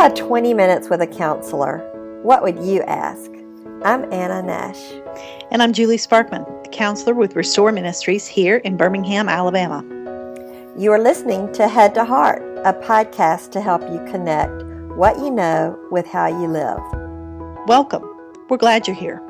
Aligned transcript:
had 0.00 0.16
20 0.16 0.54
minutes 0.54 0.88
with 0.88 1.02
a 1.02 1.06
counselor, 1.06 1.76
what 2.22 2.42
would 2.42 2.58
you 2.60 2.80
ask? 2.84 3.30
I'm 3.82 4.10
Anna 4.10 4.40
Nash. 4.40 4.80
And 5.50 5.62
I'm 5.62 5.74
Julie 5.74 5.98
Sparkman, 5.98 6.66
a 6.66 6.70
counselor 6.70 7.12
with 7.12 7.36
Restore 7.36 7.70
Ministries 7.70 8.26
here 8.26 8.56
in 8.56 8.78
Birmingham, 8.78 9.28
Alabama. 9.28 9.84
You 10.74 10.90
are 10.92 10.98
listening 10.98 11.52
to 11.52 11.68
Head 11.68 11.94
to 11.96 12.06
Heart, 12.06 12.40
a 12.64 12.72
podcast 12.72 13.50
to 13.50 13.60
help 13.60 13.82
you 13.90 14.02
connect 14.10 14.62
what 14.96 15.18
you 15.18 15.30
know 15.30 15.78
with 15.90 16.06
how 16.06 16.28
you 16.28 16.48
live. 16.48 16.80
Welcome. 17.66 18.02
We're 18.48 18.56
glad 18.56 18.86
you're 18.86 18.96
here. 18.96 19.20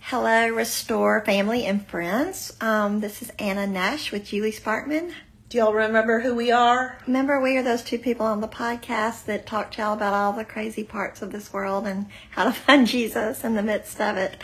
Hello, 0.00 0.48
Restore 0.48 1.24
family 1.24 1.66
and 1.66 1.86
friends. 1.86 2.52
Um, 2.60 2.98
this 2.98 3.22
is 3.22 3.30
Anna 3.38 3.68
Nash 3.68 4.10
with 4.10 4.24
Julie 4.24 4.50
Sparkman. 4.50 5.12
Do 5.52 5.58
y'all 5.58 5.74
remember 5.74 6.20
who 6.20 6.34
we 6.34 6.50
are? 6.50 6.96
Remember, 7.06 7.38
we 7.38 7.58
are 7.58 7.62
those 7.62 7.82
two 7.82 7.98
people 7.98 8.24
on 8.24 8.40
the 8.40 8.48
podcast 8.48 9.26
that 9.26 9.44
talk 9.44 9.72
to 9.72 9.82
y'all 9.82 9.92
about 9.92 10.14
all 10.14 10.32
the 10.32 10.46
crazy 10.46 10.82
parts 10.82 11.20
of 11.20 11.30
this 11.30 11.52
world 11.52 11.86
and 11.86 12.06
how 12.30 12.44
to 12.44 12.52
find 12.54 12.86
Jesus 12.86 13.44
in 13.44 13.54
the 13.54 13.62
midst 13.62 14.00
of 14.00 14.16
it. 14.16 14.40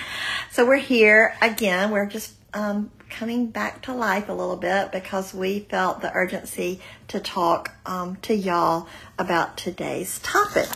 So 0.51 0.67
we're 0.67 0.77
here 0.77 1.35
again. 1.41 1.93
We're 1.93 2.05
just 2.05 2.35
um, 2.53 2.91
coming 3.09 3.47
back 3.47 3.81
to 3.85 3.95
life 3.95 4.29
a 4.29 4.35
little 4.35 4.59
bit 4.59 4.93
because 4.93 5.33
we 5.33 5.61
felt 5.61 6.03
the 6.03 6.13
urgency 6.13 6.83
to 7.07 7.21
talk 7.21 7.73
um, 7.87 8.17
to 8.17 8.35
y'all 8.35 8.87
about 9.19 9.57
today's 9.57 10.19
topic. 10.19 10.69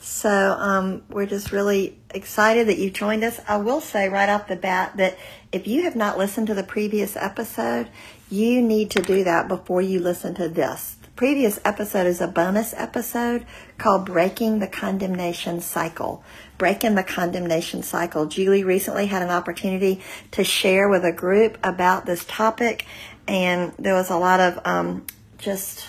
So 0.00 0.30
um, 0.30 1.02
we're 1.10 1.26
just 1.26 1.52
really 1.52 1.98
excited 2.14 2.68
that 2.68 2.78
you've 2.78 2.92
joined 2.94 3.24
us. 3.24 3.40
I 3.48 3.56
will 3.56 3.80
say 3.80 4.08
right 4.08 4.28
off 4.28 4.48
the 4.48 4.56
bat 4.56 4.96
that 4.96 5.18
if 5.52 5.66
you 5.66 5.82
have 5.82 5.96
not 5.96 6.18
listened 6.18 6.46
to 6.46 6.54
the 6.54 6.62
previous 6.62 7.16
episode, 7.16 7.88
you 8.30 8.62
need 8.62 8.90
to 8.90 9.02
do 9.02 9.24
that 9.24 9.48
before 9.48 9.82
you 9.82 10.00
listen 10.00 10.34
to 10.34 10.48
this. 10.48 10.96
The 11.02 11.08
previous 11.10 11.60
episode 11.64 12.06
is 12.06 12.20
a 12.20 12.26
bonus 12.26 12.74
episode 12.74 13.46
called 13.78 14.06
Breaking 14.06 14.58
the 14.58 14.66
Condemnation 14.66 15.60
Cycle. 15.60 16.24
Breaking 16.58 16.94
the 16.94 17.02
Condemnation 17.02 17.82
Cycle. 17.82 18.26
Julie 18.26 18.64
recently 18.64 19.06
had 19.06 19.22
an 19.22 19.30
opportunity 19.30 20.00
to 20.32 20.42
share 20.42 20.88
with 20.88 21.04
a 21.04 21.12
group 21.12 21.58
about 21.62 22.06
this 22.06 22.24
topic, 22.24 22.86
and 23.28 23.72
there 23.78 23.94
was 23.94 24.10
a 24.10 24.16
lot 24.16 24.40
of 24.40 24.58
um, 24.64 25.06
just 25.38 25.86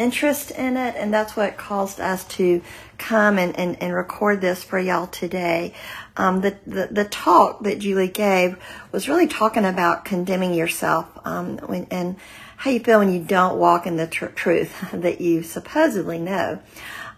interest 0.00 0.50
in 0.52 0.76
it, 0.76 0.94
and 0.96 1.12
that's 1.12 1.36
what 1.36 1.56
caused 1.56 2.00
us 2.00 2.24
to 2.24 2.62
come 2.96 3.38
and, 3.38 3.58
and, 3.58 3.82
and 3.82 3.94
record 3.94 4.40
this 4.40 4.64
for 4.64 4.78
y'all 4.78 5.06
today. 5.06 5.74
Um, 6.16 6.40
the, 6.40 6.56
the, 6.66 6.88
the 6.90 7.04
talk 7.04 7.62
that 7.62 7.78
Julie 7.78 8.08
gave 8.08 8.56
was 8.92 9.08
really 9.08 9.26
talking 9.26 9.64
about 9.64 10.04
condemning 10.04 10.54
yourself 10.54 11.06
um, 11.24 11.58
when, 11.58 11.86
and 11.90 12.16
how 12.56 12.70
you 12.70 12.80
feel 12.80 12.98
when 12.98 13.12
you 13.12 13.22
don't 13.22 13.58
walk 13.58 13.86
in 13.86 13.96
the 13.96 14.06
tr- 14.06 14.26
truth 14.26 14.74
that 14.92 15.20
you 15.20 15.42
supposedly 15.42 16.18
know. 16.18 16.60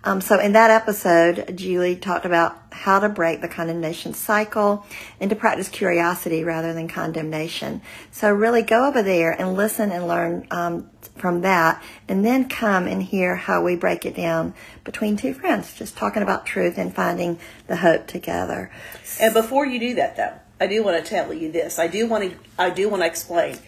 Um, 0.04 0.20
so 0.20 0.40
in 0.40 0.52
that 0.52 0.70
episode, 0.70 1.56
Julie 1.56 1.94
talked 1.94 2.26
about 2.26 2.60
how 2.72 2.98
to 2.98 3.08
break 3.08 3.40
the 3.40 3.48
condemnation 3.48 4.14
cycle 4.14 4.84
and 5.20 5.30
to 5.30 5.36
practice 5.36 5.68
curiosity 5.68 6.42
rather 6.42 6.72
than 6.72 6.88
condemnation. 6.88 7.82
So 8.10 8.32
really 8.32 8.62
go 8.62 8.88
over 8.88 9.02
there 9.02 9.30
and 9.30 9.54
listen 9.54 9.92
and 9.92 10.08
learn 10.08 10.48
um, 10.50 10.90
from 11.16 11.42
that, 11.42 11.82
and 12.08 12.24
then 12.24 12.48
come 12.48 12.88
and 12.88 13.02
hear 13.02 13.36
how 13.36 13.62
we 13.62 13.76
break 13.76 14.04
it 14.04 14.16
down 14.16 14.54
between 14.82 15.16
two 15.16 15.34
friends, 15.34 15.72
just 15.74 15.96
talking 15.96 16.22
about 16.22 16.46
truth 16.46 16.78
and 16.78 16.92
finding 16.92 17.38
the 17.68 17.76
hope 17.76 18.06
together. 18.06 18.72
And 19.20 19.32
before 19.32 19.66
you 19.66 19.78
do 19.78 19.94
that, 19.94 20.16
though, 20.16 20.34
I 20.60 20.66
do 20.66 20.82
want 20.82 21.02
to 21.02 21.08
tell 21.08 21.32
you 21.32 21.52
this. 21.52 21.78
I 21.78 21.86
do 21.86 22.08
want 22.08 22.30
to. 22.30 22.36
I 22.58 22.70
do 22.70 22.88
want 22.88 23.02
to 23.02 23.06
explain. 23.06 23.58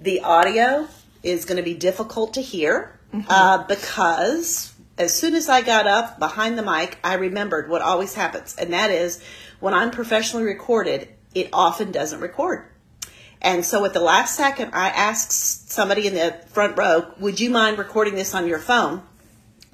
The 0.00 0.20
audio 0.20 0.86
is 1.22 1.44
going 1.44 1.56
to 1.56 1.62
be 1.62 1.74
difficult 1.74 2.34
to 2.34 2.42
hear 2.42 2.98
mm-hmm. 3.12 3.28
uh, 3.28 3.64
because 3.64 4.71
as 4.98 5.14
soon 5.14 5.34
as 5.34 5.48
I 5.48 5.62
got 5.62 5.86
up 5.86 6.18
behind 6.18 6.58
the 6.58 6.62
mic, 6.62 6.98
I 7.02 7.14
remembered 7.14 7.68
what 7.68 7.82
always 7.82 8.14
happens, 8.14 8.54
and 8.56 8.72
that 8.72 8.90
is 8.90 9.22
when 9.60 9.74
I'm 9.74 9.90
professionally 9.90 10.44
recorded, 10.44 11.08
it 11.34 11.48
often 11.52 11.92
doesn't 11.92 12.20
record. 12.20 12.66
And 13.40 13.64
so 13.64 13.84
at 13.84 13.92
the 13.92 14.00
last 14.00 14.36
second, 14.36 14.70
I 14.72 14.88
asked 14.88 15.70
somebody 15.70 16.06
in 16.06 16.14
the 16.14 16.40
front 16.48 16.78
row, 16.78 17.12
Would 17.18 17.40
you 17.40 17.50
mind 17.50 17.78
recording 17.78 18.14
this 18.14 18.34
on 18.34 18.46
your 18.46 18.60
phone? 18.60 19.02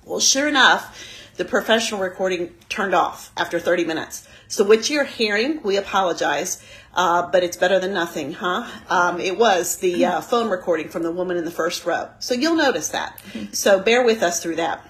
Well, 0.04 0.20
sure 0.20 0.48
enough, 0.48 0.96
the 1.36 1.44
professional 1.44 2.00
recording 2.00 2.54
turned 2.68 2.94
off 2.94 3.30
after 3.36 3.58
30 3.60 3.84
minutes. 3.84 4.26
So 4.48 4.64
what 4.64 4.88
you're 4.88 5.04
hearing, 5.04 5.62
we 5.62 5.76
apologize, 5.76 6.62
uh, 6.94 7.30
but 7.30 7.44
it's 7.44 7.58
better 7.58 7.78
than 7.78 7.92
nothing, 7.92 8.32
huh? 8.32 8.66
Um, 8.88 9.20
it 9.20 9.38
was 9.38 9.76
the 9.76 10.06
uh, 10.06 10.20
phone 10.22 10.48
recording 10.48 10.88
from 10.88 11.02
the 11.02 11.12
woman 11.12 11.36
in 11.36 11.44
the 11.44 11.50
first 11.50 11.84
row. 11.84 12.08
So 12.18 12.32
you'll 12.32 12.56
notice 12.56 12.88
that. 12.88 13.20
So 13.52 13.80
bear 13.80 14.02
with 14.02 14.22
us 14.22 14.42
through 14.42 14.56
that. 14.56 14.82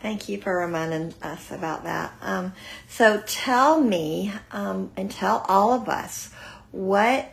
Thank 0.00 0.28
you 0.28 0.40
for 0.40 0.56
reminding 0.56 1.14
us 1.22 1.50
about 1.50 1.84
that. 1.84 2.12
Um, 2.22 2.52
so 2.88 3.20
tell 3.26 3.80
me 3.80 4.32
um, 4.52 4.92
and 4.96 5.10
tell 5.10 5.44
all 5.48 5.72
of 5.72 5.88
us 5.88 6.30
what 6.70 7.32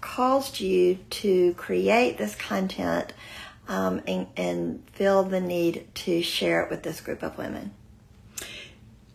caused 0.00 0.60
you 0.60 0.98
to 1.10 1.52
create 1.54 2.16
this 2.16 2.34
content 2.34 3.12
um, 3.68 4.00
and, 4.06 4.26
and, 4.36 4.82
feel 4.94 5.22
the 5.22 5.40
need 5.40 5.86
to 5.94 6.22
share 6.22 6.62
it 6.62 6.70
with 6.70 6.82
this 6.82 7.00
group 7.00 7.22
of 7.22 7.38
women? 7.38 7.72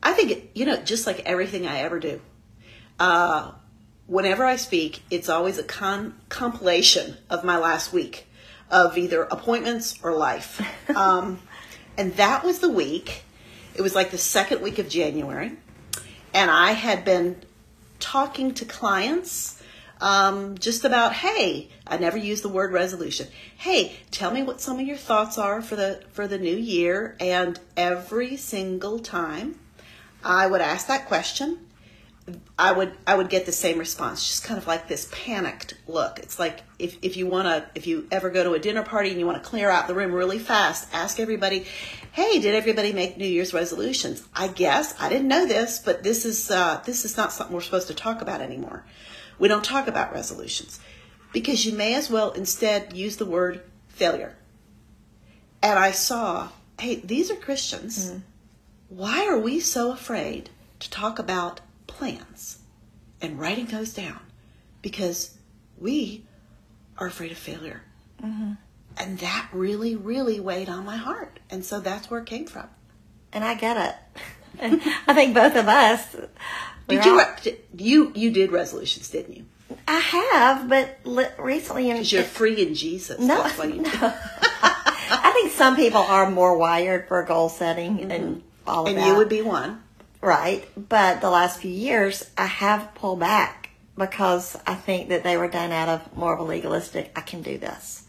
I 0.02 0.14
think, 0.14 0.52
you 0.54 0.66
know, 0.66 0.78
just 0.78 1.06
like 1.06 1.20
everything 1.26 1.68
I 1.68 1.80
ever 1.80 2.00
do, 2.00 2.22
uh, 3.00 3.52
whenever 4.08 4.46
I 4.46 4.56
speak, 4.56 5.02
it's 5.12 5.28
always 5.28 5.58
a 5.58 5.64
con- 5.64 6.16
compilation 6.30 7.18
of 7.30 7.44
my 7.44 7.58
last 7.58 7.92
week 7.92 8.28
of 8.72 8.98
either 8.98 9.24
appointments 9.24 10.00
or 10.04 10.14
life. 10.14 10.62
Um, 10.96 11.40
and 11.98 12.16
that 12.16 12.44
was 12.44 12.60
the 12.60 12.70
week, 12.70 13.24
it 13.76 13.82
was 13.82 13.96
like 13.96 14.12
the 14.12 14.18
second 14.18 14.62
week 14.62 14.80
of 14.80 14.90
January. 14.90 15.54
And 16.34 16.52
I 16.52 16.72
had 16.72 17.06
been 17.06 17.42
talking 18.00 18.54
to 18.56 18.66
clients 18.66 19.62
um, 20.02 20.58
just 20.58 20.84
about, 20.84 21.14
hey, 21.14 21.70
I 21.88 21.98
never 21.98 22.18
use 22.18 22.42
the 22.42 22.50
word 22.50 22.74
resolution. 22.74 23.28
Hey, 23.58 23.96
tell 24.12 24.32
me 24.32 24.44
what 24.44 24.60
some 24.62 24.80
of 24.80 24.86
your 24.86 24.98
thoughts 24.98 25.38
are 25.38 25.62
for 25.62 25.76
the 25.76 26.04
for 26.12 26.28
the 26.28 26.38
new 26.38 26.56
year. 26.56 27.16
And 27.20 27.60
every 27.78 28.36
single 28.36 29.00
time 29.00 29.60
I 30.24 30.48
would 30.48 30.62
ask 30.62 30.88
that 30.88 31.08
question, 31.08 31.65
I 32.58 32.72
would 32.72 32.98
I 33.06 33.16
would 33.16 33.30
get 33.30 33.46
the 33.46 33.52
same 33.52 33.78
response, 33.78 34.28
just 34.28 34.44
kind 34.44 34.58
of 34.58 34.66
like 34.66 34.88
this 34.88 35.08
panicked 35.12 35.76
look. 35.88 36.18
It's 36.18 36.40
like 36.40 36.64
if, 36.80 36.98
if 37.04 37.18
you 37.18 37.28
want 37.28 37.48
to 37.48 37.70
if 37.76 37.86
you 37.86 38.08
ever 38.12 38.32
go 38.32 38.44
to 38.44 38.54
a 38.54 38.60
dinner 38.60 38.82
party 38.82 39.12
and 39.12 39.20
you 39.20 39.28
want 39.28 39.44
to 39.44 39.48
clear 39.48 39.70
out 39.70 39.88
the 39.88 39.94
room 39.94 40.12
really 40.12 40.40
fast, 40.40 40.88
ask 40.92 41.20
everybody, 41.20 41.68
"Hey, 42.14 42.40
did 42.40 42.56
everybody 42.56 42.94
make 42.94 43.18
New 43.18 43.28
Year's 43.28 43.54
resolutions?" 43.54 44.28
I 44.34 44.48
guess 44.48 44.96
I 45.00 45.10
didn't 45.10 45.28
know 45.28 45.46
this, 45.46 45.78
but 45.78 46.02
this 46.02 46.26
is 46.26 46.50
uh, 46.50 46.82
this 46.86 47.06
is 47.06 47.16
not 47.16 47.32
something 47.32 47.54
we're 47.54 47.62
supposed 47.62 47.88
to 47.88 47.94
talk 47.94 48.22
about 48.22 48.42
anymore. 48.42 48.84
We 49.38 49.48
don't 49.48 49.64
talk 49.64 49.88
about 49.88 50.14
resolutions 50.14 50.80
because 51.32 51.64
you 51.64 51.74
may 51.74 51.94
as 51.94 52.10
well 52.10 52.32
instead 52.32 52.96
use 52.96 53.18
the 53.18 53.26
word 53.26 53.62
failure. 53.88 54.36
And 55.62 55.78
I 55.78 55.92
saw, 55.92 56.50
hey, 56.80 56.96
these 56.96 57.30
are 57.30 57.36
Christians. 57.36 58.12
Mm. 58.12 58.22
Why 58.90 59.28
are 59.28 59.38
we 59.38 59.60
so 59.60 59.92
afraid 59.92 60.50
to 60.80 60.90
talk 60.90 61.20
about 61.20 61.60
plans 61.88 62.60
and 63.22 63.40
writing 63.40 63.66
those 63.66 63.94
down 63.94 64.20
because 64.82 65.38
we 65.78 66.26
are 66.98 67.08
afraid 67.08 67.32
of 67.32 67.38
failure. 67.38 67.82
Mm-hmm. 68.24 68.54
And 68.98 69.20
that 69.20 69.50
really, 69.52 69.96
really 69.96 70.40
weighed 70.40 70.70
on 70.70 70.86
my 70.86 70.96
heart. 70.96 71.40
And 71.50 71.66
so 71.66 71.80
that's 71.80 72.10
where 72.10 72.22
it 72.22 72.26
came 72.26 72.46
from. 72.46 72.70
And 73.34 73.44
I 73.44 73.56
get 73.56 73.78
it. 73.78 74.22
and 74.60 74.82
I 75.08 75.14
think 75.14 75.34
both 75.34 75.56
of 75.56 75.68
us. 75.68 76.16
Did 76.88 77.04
you, 77.04 77.20
all... 77.20 77.36
you, 77.78 78.12
you 78.16 78.32
did 78.32 78.52
resolutions, 78.52 79.10
didn't 79.10 79.36
you? 79.36 79.46
I 79.88 80.00
have, 80.00 80.70
but 80.70 81.00
recently. 81.38 81.92
Because 81.92 82.12
you're 82.12 82.24
free 82.24 82.62
in 82.62 82.76
Jesus. 82.76 83.20
No, 83.20 83.44
that's 83.44 83.58
why 83.58 83.66
you 83.66 83.82
no. 83.82 83.92
I 85.08 85.32
think 85.34 85.52
some 85.52 85.76
people 85.76 86.02
are 86.02 86.30
more 86.30 86.58
wired 86.58 87.08
for 87.08 87.22
goal 87.24 87.50
setting 87.50 87.98
mm-hmm. 87.98 88.12
and 88.12 88.44
all 88.66 88.88
and 88.88 88.98
that. 88.98 89.08
you 89.08 89.16
would 89.16 89.30
be 89.30 89.42
one. 89.42 89.82
Right. 90.26 90.68
But 90.76 91.22
the 91.22 91.30
last 91.30 91.62
few 91.62 91.70
years, 91.70 92.32
I 92.36 92.48
have 92.48 92.96
pulled 92.96 93.20
back 93.20 93.70
because 93.96 94.58
I 94.66 94.74
think 94.74 95.10
that 95.10 95.24
they 95.24 95.38
were 95.38 95.48
done 95.48 95.72
out 95.72 95.88
of 95.88 96.18
more 96.18 96.34
of 96.34 96.40
a 96.40 96.44
legalistic, 96.44 97.12
I 97.16 97.22
can 97.22 97.44
do 97.44 97.60
this. 97.60 98.04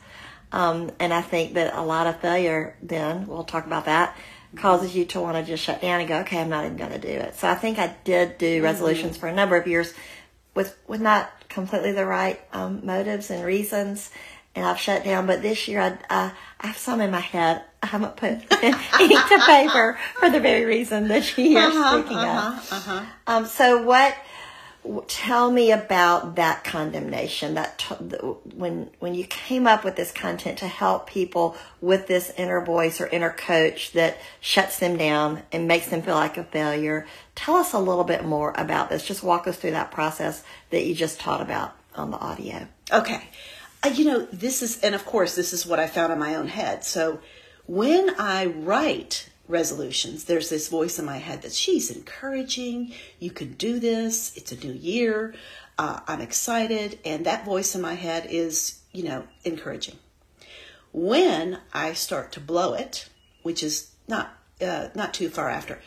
Um, 0.51 0.91
and 0.99 1.13
I 1.13 1.21
think 1.21 1.53
that 1.55 1.75
a 1.75 1.83
lot 1.83 2.07
of 2.07 2.19
failure 2.21 2.75
then, 2.83 3.27
we'll 3.27 3.45
talk 3.45 3.67
about 3.67 3.85
that, 3.85 4.17
causes 4.57 4.97
you 4.97 5.05
to 5.05 5.21
want 5.21 5.37
to 5.37 5.43
just 5.43 5.63
shut 5.63 5.83
down 5.83 6.01
and 6.01 6.09
go, 6.09 6.21
okay, 6.21 6.41
I'm 6.41 6.49
not 6.49 6.65
even 6.65 6.79
going 6.79 6.93
to 6.93 6.99
do 6.99 7.09
it. 7.09 7.37
So 7.37 7.49
I 7.49 7.55
think 7.55 7.79
I 7.79 7.95
did 8.05 8.39
do 8.39 8.57
mm-hmm. 8.57 8.65
resolutions 8.65 9.13
mm-hmm. 9.13 9.21
for 9.21 9.27
a 9.29 9.35
number 9.35 9.57
of 9.57 9.67
years 9.67 9.93
with, 10.55 10.75
with 10.87 11.03
not 11.03 11.31
completely 11.51 11.93
the 11.93 12.07
right 12.07 12.41
um, 12.55 12.87
motives 12.87 13.31
and 13.31 13.45
reasons 13.45 14.11
and 14.57 14.65
I've 14.65 14.81
shut 14.81 15.05
down. 15.05 15.27
But 15.27 15.43
this 15.43 15.69
year, 15.69 15.81
I, 15.81 15.99
I, 16.11 16.33
I 16.61 16.67
have 16.67 16.79
some 16.79 17.01
in 17.01 17.13
my 17.13 17.21
head. 17.21 17.63
I 17.83 17.87
haven't 17.87 18.17
put 18.17 18.31
ink 18.63 19.29
to 19.29 19.43
paper 19.47 19.99
for 20.19 20.31
the 20.31 20.41
very 20.41 20.65
reason 20.65 21.07
that 21.09 21.39
you 21.39 21.57
are 21.57 21.69
uh-huh, 21.69 22.01
speaking 22.01 22.17
uh-huh, 22.17 22.57
of. 22.57 22.73
Uh-huh. 22.73 23.05
Um, 23.29 23.47
so 23.47 23.83
what 23.83 24.17
tell 25.09 25.51
me 25.51 25.73
about 25.73 26.37
that 26.37 26.65
condemnation. 26.65 27.55
That 27.55 27.79
t- 27.79 27.95
when 27.95 28.91
when 28.99 29.15
you 29.15 29.25
came 29.25 29.67
up 29.67 29.85
with 29.85 29.97
this 29.97 30.13
content 30.13 30.59
to 30.59 30.69
help 30.69 31.09
people 31.09 31.57
with 31.81 32.07
this 32.07 32.33
inner 32.37 32.61
voice 32.61 33.01
or 33.01 33.07
inner 33.09 33.31
coach 33.31 33.93
that 33.93 34.19
shuts 34.41 34.79
them 34.79 34.97
down 34.97 35.43
and 35.53 35.67
makes 35.67 35.89
them 35.89 36.03
feel 36.03 36.15
like 36.15 36.37
a 36.37 36.45
failure. 36.45 37.07
Tell 37.35 37.57
us 37.57 37.73
a 37.73 37.79
little 37.79 38.05
bit 38.05 38.25
more 38.25 38.55
about 38.57 38.89
this. 38.89 39.05
Just 39.05 39.23
walk 39.23 39.47
us 39.47 39.57
through 39.57 39.73
that 39.73 39.91
process 39.91 40.43
that 40.71 40.85
you 40.85 40.95
just 40.95 41.21
taught 41.21 41.41
about 41.41 41.77
on 41.95 42.11
the 42.11 42.19
audio. 42.19 42.67
Okay. 42.93 43.29
You 43.95 44.05
know, 44.05 44.27
this 44.33 44.63
is, 44.63 44.81
and 44.81 44.95
of 44.95 45.05
course, 45.05 45.35
this 45.35 45.53
is 45.53 45.65
what 45.67 45.79
I 45.79 45.87
found 45.87 46.13
in 46.13 46.19
my 46.19 46.35
own 46.35 46.49
head. 46.49 46.85
So 46.85 47.21
when 47.67 48.11
I 48.19 48.47
write 48.47 49.29
resolutions, 49.49 50.25
there's 50.25 50.51
this 50.51 50.69
voice 50.69 50.99
in 50.99 51.05
my 51.05 51.19
head 51.19 51.43
that 51.43 51.53
she's 51.53 51.91
encouraging, 51.91 52.93
you 53.21 53.31
can 53.31 53.53
do 53.55 53.79
this, 53.79 54.37
it's 54.37 54.53
a 54.53 54.57
new 54.57 54.73
year, 54.73 55.35
uh, 55.79 56.01
I'm 56.07 56.21
excited, 56.21 56.99
and 57.05 57.27
that 57.27 57.45
voice 57.45 57.75
in 57.75 57.81
my 57.81 57.95
head 57.95 58.27
is, 58.29 58.81
you 58.93 59.05
know, 59.05 59.25
encouraging. 59.45 59.97
When 60.93 61.59
I 61.73 61.93
start 61.93 62.33
to 62.33 62.41
blow 62.41 62.75
it, 62.75 63.09
which 63.43 63.63
is 63.63 63.91
not 64.09 64.33
uh, 64.61 64.89
not 64.95 65.13
too 65.13 65.29
far 65.29 65.51
after, 65.51 65.81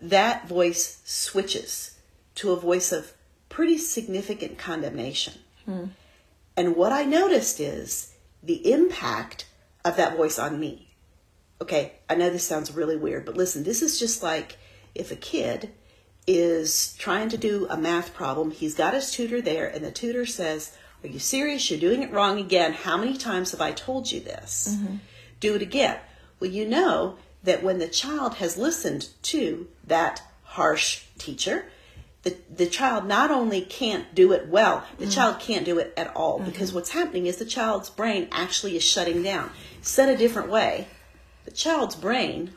that 0.00 0.46
voice 0.46 1.00
switches 1.04 1.96
to 2.36 2.52
a 2.52 2.56
voice 2.56 2.92
of 2.92 3.12
pretty 3.48 3.78
significant 3.78 4.58
condemnation. 4.58 5.34
And 6.56 6.76
what 6.76 6.92
I 6.92 7.04
noticed 7.04 7.60
is 7.60 8.14
the 8.42 8.72
impact 8.72 9.46
of 9.84 9.96
that 9.96 10.16
voice 10.16 10.38
on 10.38 10.60
me. 10.60 10.88
Okay, 11.60 11.92
I 12.08 12.14
know 12.14 12.30
this 12.30 12.46
sounds 12.46 12.72
really 12.72 12.96
weird, 12.96 13.24
but 13.24 13.36
listen, 13.36 13.64
this 13.64 13.82
is 13.82 13.98
just 13.98 14.22
like 14.22 14.58
if 14.94 15.10
a 15.10 15.16
kid 15.16 15.70
is 16.26 16.94
trying 16.98 17.28
to 17.30 17.36
do 17.36 17.66
a 17.68 17.76
math 17.76 18.14
problem, 18.14 18.50
he's 18.50 18.74
got 18.74 18.94
his 18.94 19.10
tutor 19.10 19.40
there, 19.40 19.66
and 19.66 19.84
the 19.84 19.90
tutor 19.90 20.26
says, 20.26 20.76
Are 21.02 21.08
you 21.08 21.18
serious? 21.18 21.70
You're 21.70 21.80
doing 21.80 22.02
it 22.02 22.12
wrong 22.12 22.38
again. 22.38 22.72
How 22.72 22.96
many 22.96 23.16
times 23.16 23.52
have 23.52 23.60
I 23.60 23.72
told 23.72 24.10
you 24.10 24.20
this? 24.20 24.76
Mm-hmm. 24.76 24.96
Do 25.40 25.54
it 25.54 25.62
again. 25.62 25.98
Well, 26.38 26.50
you 26.50 26.66
know 26.66 27.16
that 27.42 27.62
when 27.62 27.78
the 27.78 27.88
child 27.88 28.36
has 28.36 28.56
listened 28.56 29.08
to 29.22 29.68
that 29.86 30.22
harsh 30.44 31.04
teacher, 31.18 31.66
the, 32.22 32.36
the 32.54 32.66
child 32.66 33.06
not 33.06 33.30
only 33.30 33.62
can't 33.62 34.14
do 34.14 34.32
it 34.32 34.48
well, 34.48 34.84
the 34.98 35.04
mm-hmm. 35.04 35.12
child 35.12 35.40
can't 35.40 35.64
do 35.64 35.78
it 35.78 35.94
at 35.96 36.14
all 36.14 36.38
mm-hmm. 36.38 36.50
because 36.50 36.72
what's 36.72 36.90
happening 36.90 37.26
is 37.26 37.36
the 37.36 37.44
child's 37.44 37.88
brain 37.90 38.28
actually 38.30 38.76
is 38.76 38.84
shutting 38.84 39.22
down. 39.22 39.50
Said 39.80 40.08
a 40.08 40.16
different 40.16 40.50
way, 40.50 40.88
the 41.44 41.50
child's 41.50 41.96
brain, 41.96 42.52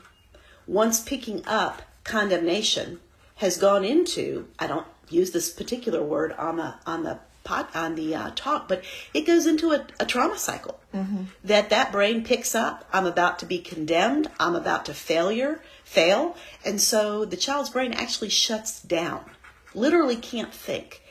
once 0.66 1.00
picking 1.00 1.44
up 1.46 1.82
condemnation, 2.04 3.00
has 3.36 3.56
gone 3.56 3.84
into 3.84 4.48
I 4.58 4.66
don't 4.66 4.86
use 5.08 5.30
this 5.30 5.50
particular 5.50 6.02
word 6.02 6.32
on 6.32 6.56
the 6.56 6.74
on 6.86 7.02
the 7.02 7.18
pot 7.42 7.70
on 7.74 7.94
the 7.94 8.14
uh, 8.14 8.30
talk, 8.34 8.68
but 8.68 8.82
it 9.12 9.26
goes 9.26 9.46
into 9.46 9.72
a, 9.72 9.86
a 10.00 10.06
trauma 10.06 10.38
cycle 10.38 10.80
mm-hmm. 10.94 11.24
that 11.44 11.70
that 11.70 11.92
brain 11.92 12.24
picks 12.24 12.54
up. 12.54 12.88
I'm 12.92 13.06
about 13.06 13.38
to 13.40 13.46
be 13.46 13.58
condemned. 13.58 14.28
I'm 14.40 14.54
about 14.54 14.86
to 14.86 14.94
failure 14.94 15.60
fail, 15.84 16.36
and 16.64 16.80
so 16.80 17.24
the 17.24 17.36
child's 17.36 17.70
brain 17.70 17.92
actually 17.92 18.30
shuts 18.30 18.82
down, 18.82 19.30
literally 19.74 20.16
can't 20.16 20.52
think, 20.52 21.02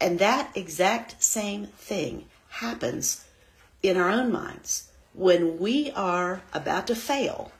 and 0.00 0.18
that 0.18 0.56
exact 0.56 1.22
same 1.22 1.66
thing 1.66 2.26
happens 2.48 3.24
in 3.82 3.96
our 3.96 4.10
own 4.10 4.32
minds. 4.32 4.90
When 5.12 5.58
we 5.58 5.90
are 5.92 6.42
about 6.52 6.86
to 6.88 6.94
fail 6.94 7.52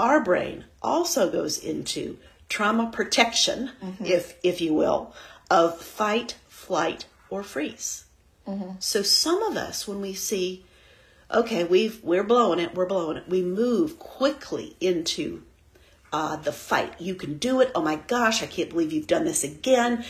our 0.00 0.18
brain 0.18 0.64
also 0.82 1.30
goes 1.30 1.58
into 1.58 2.16
trauma 2.48 2.90
protection, 2.90 3.70
mm-hmm. 3.82 4.06
if 4.06 4.34
if 4.42 4.60
you 4.60 4.72
will, 4.72 5.14
of 5.50 5.78
fight, 5.78 6.36
flight, 6.48 7.04
or 7.28 7.42
freeze. 7.42 8.06
Mm-hmm. 8.48 8.72
So 8.78 9.02
some 9.02 9.42
of 9.42 9.56
us, 9.56 9.86
when 9.86 10.00
we 10.00 10.14
see, 10.14 10.64
okay, 11.30 11.64
we've 11.64 12.02
we're 12.02 12.24
blowing 12.24 12.58
it, 12.58 12.74
we're 12.74 12.86
blowing 12.86 13.18
it, 13.18 13.28
we 13.28 13.42
move 13.42 13.98
quickly 13.98 14.74
into 14.80 15.42
uh, 16.12 16.36
the 16.36 16.52
fight. 16.52 17.00
You 17.00 17.14
can 17.14 17.38
do 17.38 17.60
it. 17.60 17.70
Oh 17.74 17.82
my 17.82 17.96
gosh, 17.96 18.42
I 18.42 18.46
can't 18.46 18.70
believe 18.70 18.92
you've 18.92 19.06
done 19.06 19.24
this 19.24 19.44
again. 19.44 20.04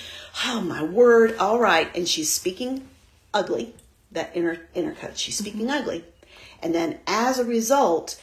Oh 0.47 0.61
my 0.61 0.83
word. 0.83 1.37
All 1.39 1.59
right. 1.59 1.95
And 1.97 2.09
she's 2.09 2.31
speaking 2.31 2.89
ugly, 3.33 3.75
that 4.13 4.31
inner 4.35 4.67
inner 4.75 4.95
coach. 4.95 5.19
She's 5.19 5.37
mm-hmm. 5.37 5.45
speaking 5.45 5.71
ugly. 5.71 6.05
And 6.63 6.75
then 6.75 6.99
as 7.07 7.39
a 7.39 7.45
result, 7.45 8.21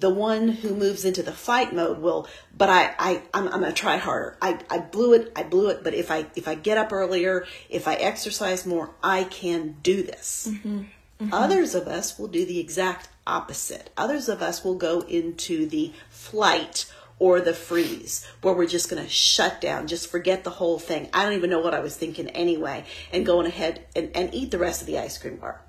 the 0.00 0.10
one 0.10 0.48
who 0.48 0.74
moves 0.74 1.04
into 1.04 1.22
the 1.22 1.32
fight 1.32 1.74
mode 1.74 1.98
will 1.98 2.28
but 2.56 2.68
i, 2.68 2.94
I 2.98 3.22
i'm, 3.32 3.48
I'm 3.48 3.60
going 3.60 3.72
to 3.72 3.72
try 3.72 3.96
harder 3.96 4.36
I, 4.42 4.58
I 4.70 4.78
blew 4.78 5.14
it 5.14 5.32
i 5.34 5.42
blew 5.42 5.70
it 5.70 5.82
but 5.82 5.94
if 5.94 6.10
i 6.10 6.26
if 6.36 6.46
i 6.46 6.54
get 6.54 6.78
up 6.78 6.92
earlier 6.92 7.46
if 7.70 7.88
i 7.88 7.94
exercise 7.94 8.66
more 8.66 8.90
i 9.02 9.24
can 9.24 9.76
do 9.82 10.02
this 10.02 10.48
mm-hmm. 10.50 10.78
Mm-hmm. 10.78 11.32
others 11.32 11.74
of 11.74 11.88
us 11.88 12.18
will 12.18 12.28
do 12.28 12.44
the 12.44 12.58
exact 12.58 13.08
opposite 13.26 13.90
others 13.96 14.28
of 14.28 14.42
us 14.42 14.62
will 14.62 14.74
go 14.74 15.00
into 15.00 15.66
the 15.66 15.92
flight 16.10 16.92
or 17.18 17.40
the 17.40 17.54
freeze 17.54 18.26
where 18.42 18.52
we're 18.54 18.66
just 18.66 18.90
going 18.90 19.02
to 19.02 19.08
shut 19.08 19.60
down 19.60 19.86
just 19.86 20.10
forget 20.10 20.44
the 20.44 20.50
whole 20.50 20.78
thing 20.78 21.08
i 21.14 21.24
don't 21.24 21.32
even 21.34 21.48
know 21.50 21.60
what 21.60 21.74
i 21.74 21.80
was 21.80 21.96
thinking 21.96 22.28
anyway 22.30 22.84
and 23.12 23.24
going 23.24 23.46
ahead 23.46 23.84
and, 23.96 24.10
and 24.14 24.34
eat 24.34 24.50
the 24.50 24.58
rest 24.58 24.80
of 24.80 24.86
the 24.86 24.98
ice 24.98 25.16
cream 25.18 25.36
bar 25.36 25.60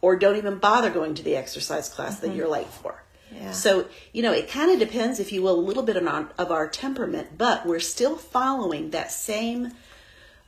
or 0.00 0.16
don't 0.16 0.36
even 0.36 0.58
bother 0.58 0.90
going 0.90 1.14
to 1.14 1.22
the 1.22 1.36
exercise 1.36 1.88
class 1.88 2.18
that 2.20 2.34
you're 2.34 2.48
late 2.48 2.66
for 2.66 3.02
Yeah. 3.32 3.52
so, 3.52 3.86
you 4.12 4.22
know, 4.22 4.32
it 4.32 4.48
kind 4.50 4.70
of 4.70 4.78
depends, 4.78 5.18
if 5.18 5.32
you 5.32 5.40
will, 5.42 5.58
a 5.58 5.66
little 5.68 5.82
bit 5.82 5.96
on 5.96 6.06
our, 6.06 6.28
of 6.38 6.50
our 6.52 6.68
temperament, 6.68 7.38
but 7.38 7.64
we're 7.66 7.80
still 7.80 8.16
following 8.16 8.90
that 8.90 9.10
same 9.10 9.72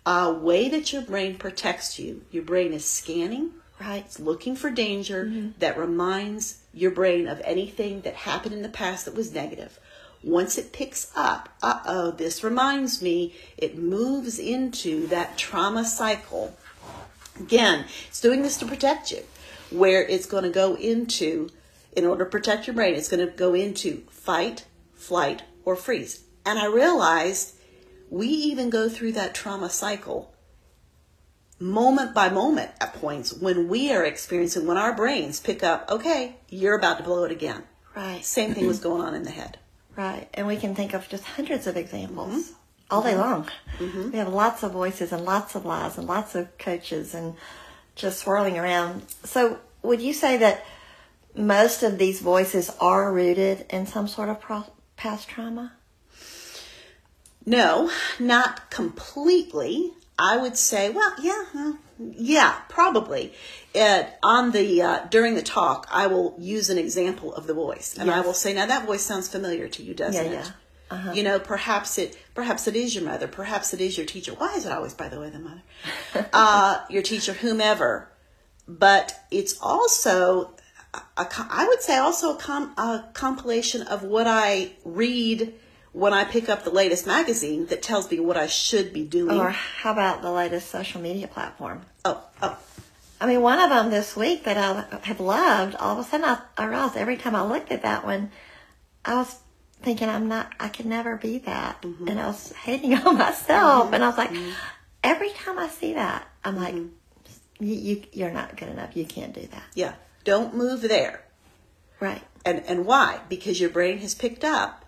uh, 0.05 0.37
way 0.41 0.69
that 0.69 0.93
your 0.93 1.03
brain 1.03 1.37
protects 1.37 1.99
you. 1.99 2.23
Your 2.31 2.45
brain 2.45 2.73
is 2.73 2.85
scanning, 2.85 3.53
Right. 3.81 4.05
it's 4.05 4.21
looking 4.21 4.55
for 4.57 4.71
danger 4.71 5.51
that 5.59 5.77
reminds 5.79 6.61
your 6.73 6.91
brain 6.93 7.27
of 7.27 7.41
anything 7.45 8.03
that 8.03 8.15
happened 8.15 8.55
in 8.55 8.63
the 8.63 8.69
past 8.69 9.05
that 9.07 9.15
was 9.17 9.33
negative. 9.35 9.81
Once 10.27 10.59
it 10.59 10.73
picks 10.73 11.13
up, 11.15 11.49
uh 11.63 11.79
oh, 11.87 12.11
this 12.11 12.43
reminds 12.43 13.01
me, 13.01 13.33
it 13.57 13.79
moves 13.79 14.41
into 14.41 15.07
that 15.07 15.39
trauma 15.39 15.85
cycle. 15.85 16.53
Again, 17.39 17.85
it's 18.09 18.21
doing 18.21 18.43
this 18.43 18.57
to 18.57 18.67
protect 18.67 19.13
you, 19.13 19.23
where 19.71 20.03
it's 20.03 20.27
going 20.27 20.43
to 20.43 20.51
go 20.51 20.75
into, 20.75 21.49
in 21.93 22.05
order 22.05 22.25
to 22.25 22.31
protect 22.31 22.67
your 22.67 22.75
brain, 22.75 22.97
it's 22.97 23.09
going 23.09 23.25
to 23.25 23.33
go 23.33 23.55
into 23.55 24.03
fight, 24.11 24.65
flight, 24.97 25.45
or 25.65 25.77
freeze. 25.77 26.25
And 26.45 26.59
I 26.59 26.67
realized 26.67 27.55
we 28.11 28.27
even 28.27 28.69
go 28.69 28.89
through 28.89 29.13
that 29.13 29.33
trauma 29.33 29.71
cycle 29.71 30.35
moment 31.61 32.15
by 32.15 32.31
moment 32.31 32.73
at 32.81 32.95
points 32.95 33.33
when 33.33 33.69
we 33.69 33.93
are 33.93 34.05
experiencing, 34.05 34.67
when 34.67 34.77
our 34.77 34.93
brains 34.93 35.39
pick 35.39 35.63
up, 35.63 35.89
okay, 35.89 36.35
you're 36.49 36.77
about 36.77 36.99
to 36.99 37.05
blow 37.05 37.23
it 37.23 37.31
again. 37.31 37.63
Right. 37.95 38.25
Same 38.25 38.55
thing 38.55 38.67
was 38.67 38.81
going 38.89 39.03
on 39.03 39.15
in 39.15 39.23
the 39.23 39.31
head. 39.31 39.59
Right. 39.97 40.29
And 40.35 40.47
we 40.47 40.57
can 40.57 40.75
think 40.75 40.95
of 40.95 41.09
just 41.09 41.25
hundreds 41.25 41.67
of 41.67 41.77
examples 41.77 42.35
mm-hmm. 42.35 42.55
all 42.91 43.03
day 43.03 43.13
mm-hmm. 43.13 43.21
long. 43.21 43.49
Mm-hmm. 43.79 44.11
We 44.11 44.19
have 44.19 44.29
lots 44.29 44.63
of 44.63 44.73
voices 44.73 45.13
and 45.13 45.25
lots 45.25 45.55
of 45.55 45.65
lies 45.65 45.97
and 45.97 46.07
lots 46.07 46.35
of 46.35 46.57
coaches 46.59 47.15
and 47.15 47.35
just 47.95 48.21
swirling 48.21 48.59
around. 48.59 49.03
So, 49.25 49.59
would 49.83 50.03
you 50.03 50.13
say 50.13 50.37
that 50.39 50.65
most 51.35 51.83
of 51.83 51.99
these 51.99 52.21
voices 52.21 52.71
are 52.81 53.13
rooted 53.13 53.67
in 53.71 53.87
some 53.87 54.09
sort 54.09 54.29
of 54.29 54.41
pro- 54.41 54.67
past 54.97 55.29
trauma? 55.29 55.73
No, 57.47 57.91
not 58.19 58.71
completely. 58.71 59.93
I 60.19 60.37
would 60.37 60.57
say, 60.57 60.91
well, 60.91 61.13
yeah, 61.21 61.73
yeah, 61.99 62.59
probably. 62.69 63.33
Uh, 63.75 64.05
on 64.23 64.53
the 64.53 64.81
uh, 64.81 65.07
during 65.11 65.35
the 65.35 65.43
talk, 65.43 65.87
I 65.91 66.07
will 66.07 66.35
use 66.39 66.71
an 66.71 66.79
example 66.79 67.35
of 67.35 67.47
the 67.47 67.53
voice, 67.55 67.97
and 67.99 68.11
I 68.11 68.21
will 68.23 68.33
say, 68.35 68.55
now 68.55 68.65
that 68.67 68.87
voice 68.87 69.03
sounds 69.03 69.29
familiar 69.29 69.69
to 69.69 69.83
you, 69.83 69.93
doesn't 69.93 70.25
Yeah, 70.33 70.41
it? 70.41 70.53
yeah. 70.91 71.13
You 71.13 71.23
know, 71.25 71.39
perhaps 71.39 71.99
it 71.99 72.17
perhaps 72.35 72.67
it 72.69 72.77
is 72.77 72.95
your 72.95 73.05
mother, 73.05 73.27
perhaps 73.29 73.75
it 73.75 73.81
is 73.81 73.99
your 73.99 74.07
teacher. 74.07 74.33
Why 74.33 74.55
is 74.55 74.65
it 74.65 74.73
always, 74.73 74.95
by 74.95 75.09
the 75.09 75.21
way, 75.21 75.31
the 75.31 75.39
mother? 75.41 75.63
uh, 76.33 76.79
your 76.89 77.03
teacher, 77.03 77.33
whomever. 77.35 78.09
But 78.69 79.21
it's 79.31 79.59
also, 79.61 80.53
a, 80.95 80.99
a 81.19 81.29
I 81.51 81.67
would 81.69 81.83
say, 81.83 81.97
also 81.99 82.37
a, 82.37 82.39
com, 82.39 82.73
a 82.79 83.05
compilation 83.15 83.83
of 83.83 84.03
what 84.03 84.27
I 84.27 84.73
read 84.85 85.55
when 85.97 86.13
I 86.13 86.25
pick 86.25 86.49
up 86.51 86.63
the 86.63 86.71
latest 86.71 87.07
magazine 87.07 87.67
that 87.67 87.81
tells 87.83 88.11
me 88.11 88.21
what 88.21 88.37
I 88.37 88.47
should 88.47 88.93
be 88.93 89.03
doing. 89.05 89.39
Or 89.41 89.49
how 89.51 89.93
about 89.93 90.21
the 90.21 90.31
latest 90.31 90.69
social 90.71 91.01
media 91.01 91.27
platform? 91.27 91.83
oh, 92.05 92.23
oh, 92.43 92.59
I 93.19 93.27
mean, 93.27 93.41
one 93.41 93.59
of 93.59 93.71
them 93.71 93.91
this 93.91 94.15
week 94.15 94.45
that 94.45 94.59
I 94.59 94.99
have 95.07 95.21
loved, 95.21 95.75
all 95.77 95.99
of 95.99 96.05
a 96.05 96.09
sudden 96.09 96.27
I, 96.27 96.39
I 96.59 96.67
realized 96.67 96.97
every 96.99 97.17
time 97.17 97.35
I 97.35 97.43
looked 97.47 97.73
at 97.73 97.81
that 97.83 98.05
one, 98.05 98.31
I 99.07 99.15
was 99.17 99.39
thinking 99.81 100.09
I'm 100.11 100.29
not, 100.29 100.53
I 100.61 100.69
could 100.69 100.85
never 100.85 101.17
be 101.17 101.39
that. 101.39 101.81
Mm-hmm. 101.81 102.09
And 102.09 102.21
I 102.21 102.27
was 102.27 102.53
hating 102.53 102.95
on 103.07 103.17
myself. 103.17 103.93
And 103.95 104.05
I 104.05 104.09
was 104.09 104.19
like, 104.19 104.33
every 105.03 105.31
time 105.31 105.59
I 105.59 105.69
see 105.69 105.95
that, 105.95 106.29
I'm 106.45 106.57
like, 106.57 106.75
Mm-hmm. 106.75 107.65
you, 107.65 107.75
you, 107.75 108.03
you're 108.13 108.31
not 108.31 108.55
good 108.59 108.69
enough. 108.69 108.95
You 108.97 109.07
can't 109.07 109.33
do 109.33 109.47
that. 109.47 109.63
yeah. 109.75 109.95
Don't 110.25 110.55
move 110.55 110.83
there. 110.83 111.25
Right. 112.01 112.23
And 112.45 112.63
and 112.67 112.85
why? 112.85 113.21
Because 113.29 113.61
your 113.61 113.71
brain 113.71 113.99
has 113.99 114.13
picked 114.15 114.45
up 114.45 114.85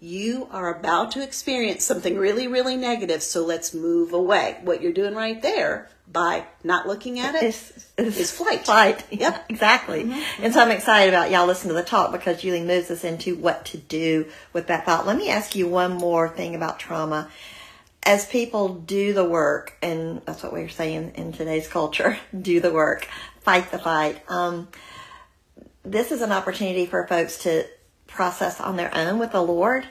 you 0.00 0.48
are 0.52 0.72
about 0.72 1.12
to 1.12 1.22
experience 1.22 1.84
something 1.84 2.16
really, 2.16 2.46
really 2.46 2.76
negative, 2.76 3.22
so 3.22 3.44
let's 3.44 3.74
move 3.74 4.12
away. 4.12 4.58
What 4.62 4.80
you're 4.80 4.92
doing 4.92 5.14
right 5.14 5.40
there 5.42 5.88
by 6.10 6.44
not 6.64 6.86
looking 6.86 7.18
at 7.18 7.34
it 7.34 7.42
It's, 7.42 7.90
it's 7.98 8.18
is 8.18 8.30
flight. 8.30 8.64
Flight. 8.64 9.04
Yep. 9.10 9.20
Yeah, 9.20 9.42
exactly. 9.48 10.10
And 10.40 10.54
so 10.54 10.60
I'm 10.60 10.70
excited 10.70 11.12
about 11.12 11.30
y'all 11.30 11.46
listening 11.46 11.74
to 11.74 11.80
the 11.80 11.86
talk 11.86 12.12
because 12.12 12.40
Julie 12.40 12.62
moves 12.62 12.90
us 12.90 13.04
into 13.04 13.36
what 13.36 13.64
to 13.66 13.76
do 13.76 14.26
with 14.52 14.68
that 14.68 14.86
thought. 14.86 15.06
Let 15.06 15.16
me 15.16 15.30
ask 15.30 15.54
you 15.54 15.68
one 15.68 15.94
more 15.94 16.28
thing 16.28 16.54
about 16.54 16.78
trauma. 16.78 17.28
As 18.04 18.24
people 18.24 18.68
do 18.68 19.12
the 19.12 19.24
work, 19.24 19.76
and 19.82 20.22
that's 20.24 20.42
what 20.42 20.52
we're 20.52 20.68
saying 20.68 21.12
in 21.16 21.32
today's 21.32 21.68
culture, 21.68 22.18
do 22.40 22.60
the 22.60 22.72
work, 22.72 23.08
fight 23.40 23.70
the 23.70 23.78
fight. 23.78 24.22
Um, 24.28 24.68
this 25.82 26.12
is 26.12 26.22
an 26.22 26.32
opportunity 26.32 26.86
for 26.86 27.06
folks 27.06 27.38
to 27.38 27.66
process 28.08 28.60
on 28.60 28.76
their 28.76 28.92
own 28.94 29.18
with 29.20 29.30
the 29.30 29.42
Lord 29.42 29.86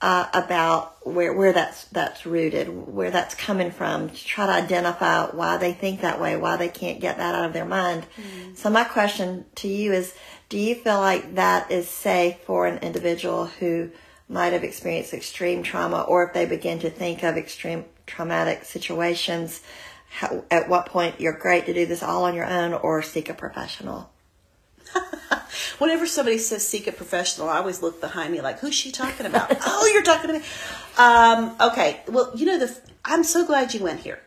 uh, 0.00 0.28
about 0.32 1.06
where 1.06 1.32
where 1.32 1.52
that's 1.52 1.84
that's 1.86 2.24
rooted, 2.24 2.68
where 2.68 3.10
that's 3.10 3.34
coming 3.34 3.70
from, 3.70 4.10
to 4.10 4.24
try 4.24 4.46
to 4.46 4.52
identify 4.52 5.26
why 5.26 5.56
they 5.56 5.72
think 5.72 6.00
that 6.00 6.20
way, 6.20 6.36
why 6.36 6.56
they 6.56 6.68
can't 6.68 7.00
get 7.00 7.16
that 7.18 7.34
out 7.34 7.44
of 7.44 7.52
their 7.52 7.64
mind. 7.64 8.06
So 8.54 8.70
my 8.70 8.84
question 8.84 9.44
to 9.56 9.68
you 9.68 9.92
is, 9.92 10.14
do 10.48 10.58
you 10.58 10.76
feel 10.76 10.98
like 10.98 11.34
that 11.34 11.70
is 11.70 11.88
safe 11.88 12.36
for 12.46 12.66
an 12.66 12.78
individual 12.78 13.46
who 13.46 13.90
might 14.28 14.52
have 14.52 14.62
experienced 14.62 15.14
extreme 15.14 15.62
trauma, 15.64 16.02
or 16.02 16.24
if 16.24 16.32
they 16.32 16.46
begin 16.46 16.78
to 16.80 16.90
think 16.90 17.24
of 17.24 17.36
extreme 17.36 17.84
traumatic 18.06 18.64
situations? 18.64 19.62
How, 20.10 20.44
at 20.50 20.68
what 20.68 20.86
point 20.86 21.20
you're 21.20 21.36
great 21.36 21.66
to 21.66 21.74
do 21.74 21.86
this 21.86 22.02
all 22.02 22.24
on 22.24 22.34
your 22.34 22.46
own, 22.46 22.72
or 22.72 23.02
seek 23.02 23.28
a 23.28 23.34
professional? 23.34 24.10
Whenever 25.78 26.06
somebody 26.06 26.38
says 26.38 26.66
seek 26.66 26.86
a 26.86 26.92
professional, 26.92 27.48
I 27.48 27.58
always 27.58 27.82
look 27.82 28.00
behind 28.00 28.32
me 28.32 28.40
like, 28.40 28.60
who's 28.60 28.74
she 28.74 28.90
talking 28.92 29.26
about? 29.26 29.56
oh, 29.66 29.90
you're 29.92 30.02
talking 30.02 30.28
to 30.28 30.38
me. 30.38 30.44
Um, 30.98 31.56
okay. 31.60 32.00
Well, 32.08 32.32
you 32.34 32.46
know, 32.46 32.58
the 32.58 32.76
I'm 33.04 33.24
so 33.24 33.46
glad 33.46 33.74
you 33.74 33.82
went 33.82 34.00
here 34.00 34.20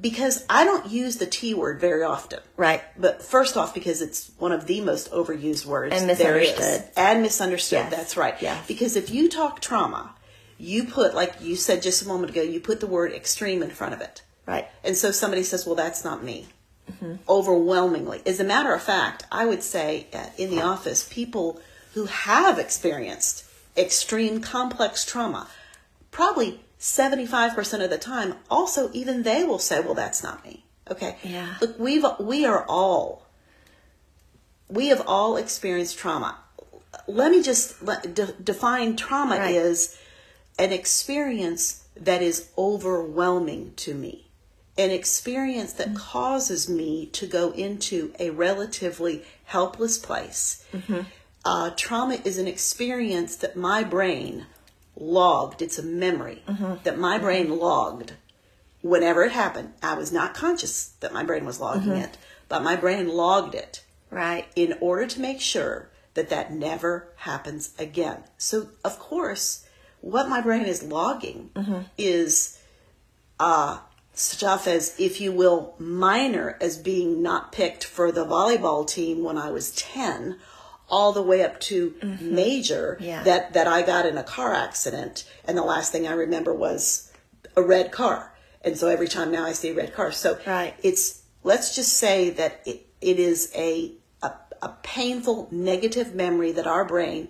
because 0.00 0.44
I 0.48 0.64
don't 0.64 0.86
use 0.90 1.16
the 1.16 1.26
T 1.26 1.54
word 1.54 1.80
very 1.80 2.02
often. 2.02 2.40
Right. 2.56 2.82
But 2.98 3.22
first 3.22 3.56
off, 3.56 3.74
because 3.74 4.00
it's 4.00 4.30
one 4.38 4.52
of 4.52 4.66
the 4.66 4.80
most 4.80 5.10
overused 5.10 5.66
words 5.66 5.94
And 5.94 6.08
there 6.10 6.38
is. 6.38 6.50
misunderstood. 6.50 6.90
and 6.96 7.22
misunderstood. 7.22 7.78
Yes. 7.78 7.90
That's 7.90 8.16
right. 8.16 8.40
Yeah. 8.40 8.60
Because 8.66 8.96
if 8.96 9.10
you 9.10 9.28
talk 9.28 9.60
trauma, 9.60 10.14
you 10.58 10.84
put 10.84 11.14
like 11.14 11.34
you 11.40 11.56
said 11.56 11.82
just 11.82 12.02
a 12.02 12.08
moment 12.08 12.30
ago, 12.30 12.42
you 12.42 12.60
put 12.60 12.80
the 12.80 12.86
word 12.86 13.12
extreme 13.12 13.62
in 13.62 13.70
front 13.70 13.94
of 13.94 14.00
it. 14.00 14.22
Right. 14.46 14.66
And 14.82 14.96
so 14.96 15.10
somebody 15.10 15.42
says, 15.42 15.66
well, 15.66 15.74
that's 15.76 16.04
not 16.04 16.24
me. 16.24 16.48
Overwhelmingly. 17.28 18.20
As 18.26 18.38
a 18.40 18.44
matter 18.44 18.72
of 18.74 18.82
fact, 18.82 19.24
I 19.30 19.46
would 19.46 19.62
say 19.62 20.06
uh, 20.12 20.26
in 20.36 20.50
the 20.50 20.60
office, 20.62 21.08
people 21.10 21.60
who 21.94 22.06
have 22.06 22.58
experienced 22.58 23.44
extreme 23.76 24.40
complex 24.40 25.04
trauma, 25.04 25.48
probably 26.10 26.60
75% 26.78 27.82
of 27.84 27.90
the 27.90 27.98
time, 27.98 28.34
also 28.50 28.90
even 28.92 29.22
they 29.22 29.44
will 29.44 29.58
say, 29.58 29.80
well, 29.80 29.94
that's 29.94 30.22
not 30.22 30.44
me. 30.44 30.64
Okay. 30.90 31.16
Yeah. 31.22 31.54
Look, 31.60 31.78
we've, 31.78 32.04
we 32.20 32.44
are 32.44 32.64
all, 32.68 33.26
we 34.68 34.88
have 34.88 35.02
all 35.06 35.36
experienced 35.36 35.98
trauma. 35.98 36.36
Let 37.06 37.30
me 37.30 37.42
just 37.42 37.82
let, 37.82 38.14
de- 38.14 38.32
define 38.42 38.96
trauma 38.96 39.38
Right. 39.38 39.54
is 39.54 39.96
an 40.58 40.72
experience 40.72 41.84
that 41.96 42.22
is 42.22 42.50
overwhelming 42.58 43.72
to 43.76 43.94
me, 43.94 44.26
an 44.78 44.90
experience 44.90 45.72
that 45.74 45.94
causes 45.94 46.68
me 46.68 47.06
to 47.06 47.26
go 47.26 47.50
into 47.52 48.12
a 48.18 48.30
relatively 48.30 49.22
helpless 49.44 49.98
place. 49.98 50.64
Uh, 51.44 51.70
trauma 51.76 52.14
is 52.24 52.38
an 52.38 52.46
experience 52.46 53.36
that 53.36 53.56
my 53.56 53.82
brain 53.84 54.46
logged, 54.96 55.60
it's 55.62 55.78
a 55.78 55.82
memory 55.82 56.42
that 56.84 56.98
my 56.98 57.18
brain 57.18 57.58
logged 57.58 58.14
whenever 58.80 59.24
it 59.24 59.32
happened. 59.32 59.72
I 59.82 59.94
was 59.94 60.12
not 60.12 60.34
conscious 60.34 60.88
that 61.00 61.12
my 61.12 61.22
brain 61.24 61.44
was 61.44 61.60
logging 61.60 61.92
it, 61.96 62.16
but 62.48 62.62
my 62.62 62.76
brain 62.76 63.08
logged 63.08 63.54
it 63.54 63.84
Right. 64.10 64.46
in 64.56 64.74
order 64.80 65.06
to 65.06 65.20
make 65.20 65.40
sure 65.40 65.88
that 66.14 66.28
that 66.28 66.52
never 66.52 67.08
happens 67.16 67.72
again. 67.78 68.24
So, 68.38 68.68
of 68.84 68.98
course, 68.98 69.64
what 70.00 70.28
my 70.28 70.40
brain 70.42 70.64
is 70.66 70.82
logging 70.82 71.50
is 71.96 72.58
uh, 73.40 73.78
stuff 74.14 74.66
as, 74.66 74.94
if 74.98 75.20
you 75.20 75.32
will, 75.32 75.74
minor 75.78 76.56
as 76.60 76.76
being 76.76 77.22
not 77.22 77.52
picked 77.52 77.84
for 77.84 78.12
the 78.12 78.24
volleyball 78.26 78.86
team 78.86 79.22
when 79.24 79.38
I 79.38 79.50
was 79.50 79.70
10, 79.72 80.38
all 80.88 81.12
the 81.12 81.22
way 81.22 81.42
up 81.42 81.58
to 81.60 81.94
major 82.20 82.98
Yeah. 83.00 83.22
that, 83.22 83.54
that 83.54 83.66
I 83.66 83.82
got 83.82 84.04
in 84.04 84.18
a 84.18 84.22
car 84.22 84.52
accident. 84.54 85.24
And 85.46 85.56
the 85.56 85.62
last 85.62 85.92
thing 85.92 86.06
I 86.06 86.12
remember 86.12 86.52
was 86.52 87.10
a 87.56 87.62
red 87.62 87.90
car. 87.92 88.34
And 88.62 88.76
so 88.76 88.88
every 88.88 89.08
time 89.08 89.32
now 89.32 89.44
I 89.44 89.52
see 89.52 89.70
a 89.70 89.74
red 89.74 89.94
car. 89.94 90.12
So 90.12 90.38
Right. 90.46 90.74
it's, 90.82 91.22
let's 91.42 91.74
just 91.74 91.94
say 91.94 92.30
that 92.30 92.60
it, 92.66 92.86
it 93.00 93.18
is 93.18 93.50
a, 93.56 93.92
a, 94.22 94.32
a 94.60 94.68
painful 94.82 95.48
negative 95.50 96.14
memory 96.14 96.52
that 96.52 96.66
our 96.66 96.84
brain, 96.84 97.28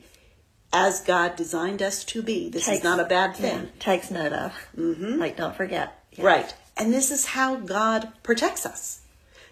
as 0.72 1.00
God 1.00 1.36
designed 1.36 1.80
us 1.82 2.02
to 2.06 2.22
be, 2.22 2.48
this 2.48 2.66
is 2.68 2.82
not 2.82 2.98
a 2.98 3.04
bad 3.04 3.36
Yeah, 3.38 3.48
thing. 3.50 3.68
takes 3.78 4.10
note 4.10 4.32
of. 4.32 4.52
Mm-hmm. 4.76 5.20
Like, 5.20 5.36
don't 5.36 5.54
forget. 5.54 6.02
Yeah. 6.12 6.24
Right. 6.26 6.54
And 6.76 6.92
this 6.92 7.10
is 7.10 7.26
how 7.26 7.56
God 7.56 8.08
protects 8.22 8.64
us. 8.66 9.02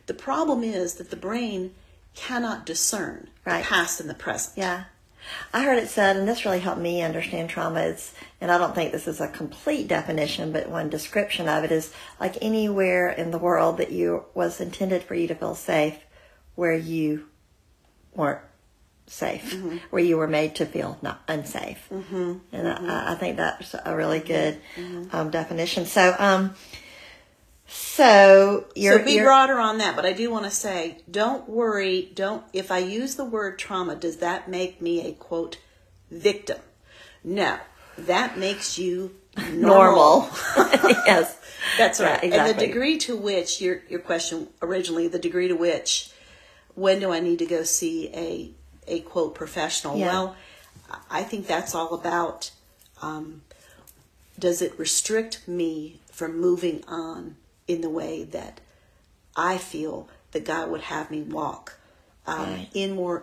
The 0.07 0.15
problem 0.15 0.63
is 0.65 0.95
that 0.95 1.11
the 1.11 1.17
brain 1.17 1.75
cannot 2.15 2.67
discern 2.67 3.29
Right. 3.45 3.63
the 3.63 3.69
past 3.69 4.01
and 4.01 4.09
the 4.11 4.15
present. 4.15 4.57
Yeah. 4.59 4.85
I 5.53 5.63
heard 5.65 5.79
it 5.79 5.89
said, 5.89 6.17
and 6.17 6.27
this 6.27 6.45
really 6.45 6.61
helped 6.61 6.81
me 6.81 7.03
understand 7.03 7.51
trauma. 7.51 7.81
It's, 7.83 8.13
and 8.41 8.51
I 8.51 8.59
don't 8.59 8.75
think 8.75 8.91
this 8.91 9.07
is 9.07 9.21
a 9.21 9.29
complete 9.29 9.87
definition, 9.87 10.51
but 10.51 10.69
one 10.69 10.89
description 10.89 11.47
of 11.49 11.63
it 11.63 11.71
is 11.71 11.93
like 12.19 12.37
anywhere 12.43 13.11
in 13.11 13.31
the 13.31 13.39
world 13.39 13.77
that 13.79 13.93
you 13.93 14.25
was 14.35 14.61
intended 14.61 15.03
for 15.03 15.15
you 15.15 15.29
to 15.29 15.35
feel 15.35 15.55
safe, 15.55 15.99
where 16.55 16.75
you 16.75 17.27
weren't 18.15 18.41
safe, 19.07 19.53
Mm-hmm. 19.55 19.77
where 19.91 20.03
you 20.03 20.17
were 20.17 20.27
made 20.27 20.55
to 20.57 20.67
feel 20.67 20.99
not 21.03 21.21
unsafe. 21.29 21.87
Mm-hmm. 21.93 22.35
And 22.53 22.69
I, 22.69 23.13
I 23.13 23.15
think 23.17 23.37
that's 23.37 23.75
a 23.85 23.95
really 23.95 24.21
good 24.21 24.59
Mm-hmm. 24.77 25.15
um, 25.15 25.31
definition. 25.31 25.85
So, 25.87 26.15
um, 26.19 26.55
so 27.71 28.67
you're, 28.75 28.99
so 28.99 29.05
be 29.05 29.13
you're- 29.13 29.25
broader 29.25 29.59
on 29.59 29.79
that, 29.79 29.95
but 29.97 30.05
I 30.05 30.13
do 30.13 30.31
want 30.31 30.45
to 30.45 30.51
say, 30.51 30.99
don't 31.11 31.49
worry. 31.49 32.11
Don't. 32.15 32.43
If 32.53 32.71
I 32.71 32.79
use 32.79 33.15
the 33.15 33.25
word 33.25 33.59
trauma, 33.59 33.95
does 33.95 34.17
that 34.19 34.49
make 34.49 34.83
me 34.83 35.07
a 35.07 35.13
quote 35.13 35.59
victim? 36.11 36.59
No, 37.23 37.59
that 37.97 38.37
makes 38.39 38.79
you 38.79 39.15
normal. 39.53 40.29
yes. 40.57 41.37
That's 41.79 42.01
Yeah, 42.01 42.13
right. 42.15 42.25
And 42.25 42.49
the 42.49 42.67
degree 42.67 42.99
to 42.99 43.17
which 43.17 43.61
your 43.61 43.83
your 43.89 44.01
question 44.01 44.49
originally, 44.63 45.07
the 45.09 45.19
degree 45.19 45.49
to 45.49 45.55
which, 45.55 46.11
when 46.75 46.99
do 47.01 47.13
I 47.13 47.21
need 47.21 47.39
to 47.39 47.47
go 47.47 47.63
see 47.63 48.09
a 48.15 48.51
a 48.89 49.01
quote 49.01 49.35
professional? 49.35 49.97
Yeah. 49.97 50.07
Well, 50.07 50.37
I 51.11 51.23
think 51.23 51.47
that's 51.47 51.75
all 51.75 51.95
about. 51.95 52.51
Um, 53.03 53.43
does 54.39 54.61
it 54.63 54.79
restrict 54.79 55.47
me 55.47 56.01
from 56.11 56.41
moving 56.41 56.83
on 56.89 57.37
in 57.71 57.81
the 57.81 57.89
way 57.91 58.25
that 58.25 58.61
I 59.37 59.59
feel 59.59 60.09
that 60.33 60.45
God 60.45 60.71
would 60.71 60.83
have 60.83 61.11
me 61.11 61.23
walk 61.23 61.79
um, 62.27 62.39
Right. 62.51 62.69
in 62.75 62.95
more 62.95 63.23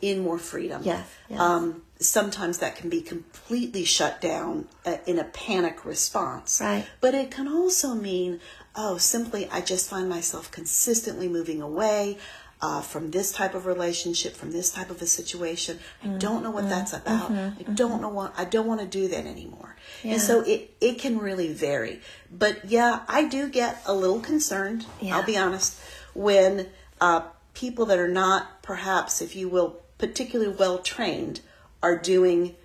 in 0.00 0.20
more 0.20 0.38
freedom? 0.38 0.80
Yes, 0.84 1.06
yes. 1.28 1.38
Um, 1.38 1.82
sometimes 2.00 2.58
that 2.58 2.76
can 2.76 2.88
be 2.88 3.02
completely 3.02 3.84
shut 3.84 4.22
down 4.22 4.68
uh, 4.86 4.96
in 5.06 5.18
a 5.18 5.24
panic 5.24 5.84
response. 5.84 6.60
Right. 6.62 6.86
But 7.02 7.12
it 7.14 7.30
can 7.30 7.46
also 7.46 7.94
mean, 7.94 8.40
oh, 8.74 8.96
simply 8.96 9.46
I 9.50 9.60
just 9.60 9.90
find 9.90 10.08
myself 10.08 10.50
consistently 10.50 11.28
moving 11.28 11.60
away 11.60 12.16
uh, 12.62 12.80
from 12.80 13.10
this 13.10 13.32
type 13.32 13.54
of 13.54 13.66
relationship, 13.66 14.34
from 14.34 14.50
this 14.50 14.70
type 14.70 14.88
of 14.90 15.02
a 15.02 15.06
situation. 15.06 15.78
I 16.02 16.08
don't 16.08 16.42
know 16.42 16.50
what 16.50 16.68
that's 16.68 16.92
about. 16.94 17.30
I 17.30 17.52
don't 17.74 18.00
know 18.00 18.08
what 18.08 18.32
I 18.38 18.44
don't 18.44 18.66
want 18.66 18.80
to 18.80 18.86
do 18.86 19.08
that 19.08 19.26
anymore. 19.26 19.76
Yeah. 20.02 20.12
And 20.14 20.22
so 20.22 20.40
it 20.40 20.74
it 20.80 20.98
can 20.98 21.18
really 21.18 21.52
vary. 21.52 22.00
But 22.30 22.64
yeah, 22.64 23.02
I 23.08 23.28
do 23.28 23.48
get 23.48 23.82
a 23.86 23.94
little 23.94 24.20
concerned. 24.20 24.86
Yeah. 25.00 25.16
I'll 25.16 25.22
be 25.26 25.36
honest 25.36 25.78
when 26.14 26.68
uh, 27.00 27.22
people 27.52 27.84
that 27.86 27.98
are 27.98 28.08
not 28.08 28.62
perhaps, 28.62 29.20
if 29.20 29.36
you 29.36 29.48
will, 29.50 29.82
particularly 29.98 30.52
well 30.52 30.78
trained 30.78 31.40
are 31.82 31.96
doing 31.96 32.56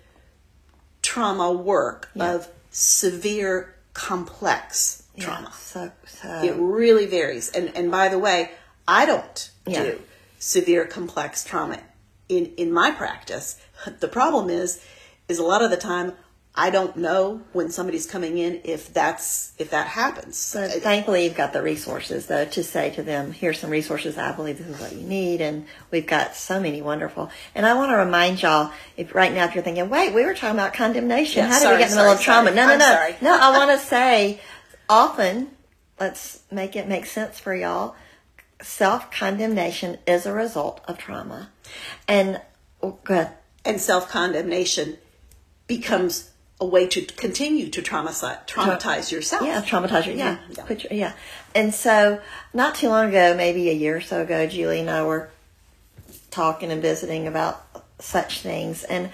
trauma 1.02 1.52
work 1.52 2.08
Yeah. 2.14 2.32
of 2.34 2.48
severe 2.70 3.74
complex 3.92 5.02
Yeah. 5.14 5.24
trauma. 5.26 5.52
So, 5.52 5.92
so 6.06 6.28
It 6.42 6.54
really 6.56 7.04
varies. 7.06 7.50
And 7.50 7.76
and 7.76 7.90
by 7.90 8.08
the 8.08 8.18
way, 8.18 8.52
I 8.86 9.06
don't 9.06 9.50
Yeah. 9.66 9.82
do 9.84 10.00
severe 10.38 10.86
complex 10.86 11.44
trauma 11.44 11.78
in 12.28 12.46
in 12.56 12.72
my 12.72 12.90
practice. 12.90 13.60
The 14.00 14.08
problem 14.08 14.48
is 14.50 14.80
is 15.28 15.38
a 15.38 15.42
lot 15.44 15.62
of 15.62 15.70
the 15.70 15.76
time 15.76 16.12
I 16.54 16.68
don't 16.68 16.96
know 16.98 17.40
when 17.54 17.70
somebody's 17.70 18.04
coming 18.04 18.36
in 18.36 18.60
if 18.64 18.92
that's 18.92 19.52
if 19.58 19.70
that 19.70 19.86
happens. 19.86 20.52
But 20.54 20.70
thankfully, 20.82 21.24
you've 21.24 21.34
got 21.34 21.54
the 21.54 21.62
resources, 21.62 22.26
though, 22.26 22.44
to 22.44 22.62
say 22.62 22.90
to 22.90 23.02
them, 23.02 23.32
here's 23.32 23.58
some 23.58 23.70
resources. 23.70 24.18
I 24.18 24.32
believe 24.32 24.58
this 24.58 24.66
is 24.66 24.78
what 24.78 24.92
you 24.92 25.00
need. 25.00 25.40
And 25.40 25.64
we've 25.90 26.06
got 26.06 26.36
so 26.36 26.60
many 26.60 26.82
wonderful. 26.82 27.30
And 27.54 27.64
I 27.64 27.72
want 27.72 27.90
to 27.92 27.96
remind 27.96 28.42
y'all, 28.42 28.70
if 28.98 29.14
right 29.14 29.32
now, 29.32 29.46
if 29.46 29.54
you're 29.54 29.64
thinking, 29.64 29.88
wait, 29.88 30.12
we 30.12 30.26
were 30.26 30.34
talking 30.34 30.58
about 30.58 30.74
condemnation. 30.74 31.38
Yeah, 31.44 31.48
How 31.48 31.54
did 31.58 31.62
sorry, 31.62 31.76
we 31.76 31.82
get 31.84 31.90
in 31.90 31.96
the 31.96 32.02
middle 32.02 32.12
of 32.16 32.20
trauma? 32.20 32.48
sorry. 32.50 32.56
No, 32.56 32.66
no, 32.66 32.76
no. 32.76 32.84
sorry. 32.84 33.16
No, 33.22 33.38
I 33.40 33.56
want 33.56 33.70
to 33.80 33.86
say 33.86 34.40
often, 34.90 35.48
let's 35.98 36.40
make 36.50 36.76
it 36.76 36.86
make 36.86 37.06
sense 37.06 37.38
for 37.40 37.54
y'all. 37.54 37.94
Self 38.62 39.10
condemnation 39.10 39.98
is 40.06 40.24
a 40.24 40.32
result 40.32 40.80
of 40.86 40.98
trauma. 40.98 41.50
And, 42.06 42.40
oh, 42.82 42.98
and 43.64 43.80
self 43.80 44.08
condemnation 44.08 44.98
becomes 45.66 46.30
a 46.60 46.66
way 46.66 46.86
to 46.86 47.02
continue 47.02 47.68
to 47.68 47.82
traumatize, 47.82 48.46
traumatize 48.46 49.10
yourself. 49.10 49.42
Yeah, 49.42 49.62
traumatize 49.62 50.06
you. 50.06 50.14
Yeah, 50.14 50.38
Yeah. 50.56 50.64
Put 50.64 50.84
your, 50.84 50.92
yeah. 50.92 51.12
And 51.54 51.74
so, 51.74 52.20
not 52.54 52.76
too 52.76 52.88
long 52.88 53.08
ago, 53.08 53.34
maybe 53.36 53.68
a 53.68 53.74
year 53.74 53.96
or 53.96 54.00
so 54.00 54.22
ago, 54.22 54.46
Julie 54.46 54.80
and 54.80 54.90
I 54.90 55.02
were 55.02 55.30
talking 56.30 56.70
and 56.70 56.80
visiting 56.80 57.26
about 57.26 57.64
such 57.98 58.40
things, 58.40 58.84
and 58.84 59.10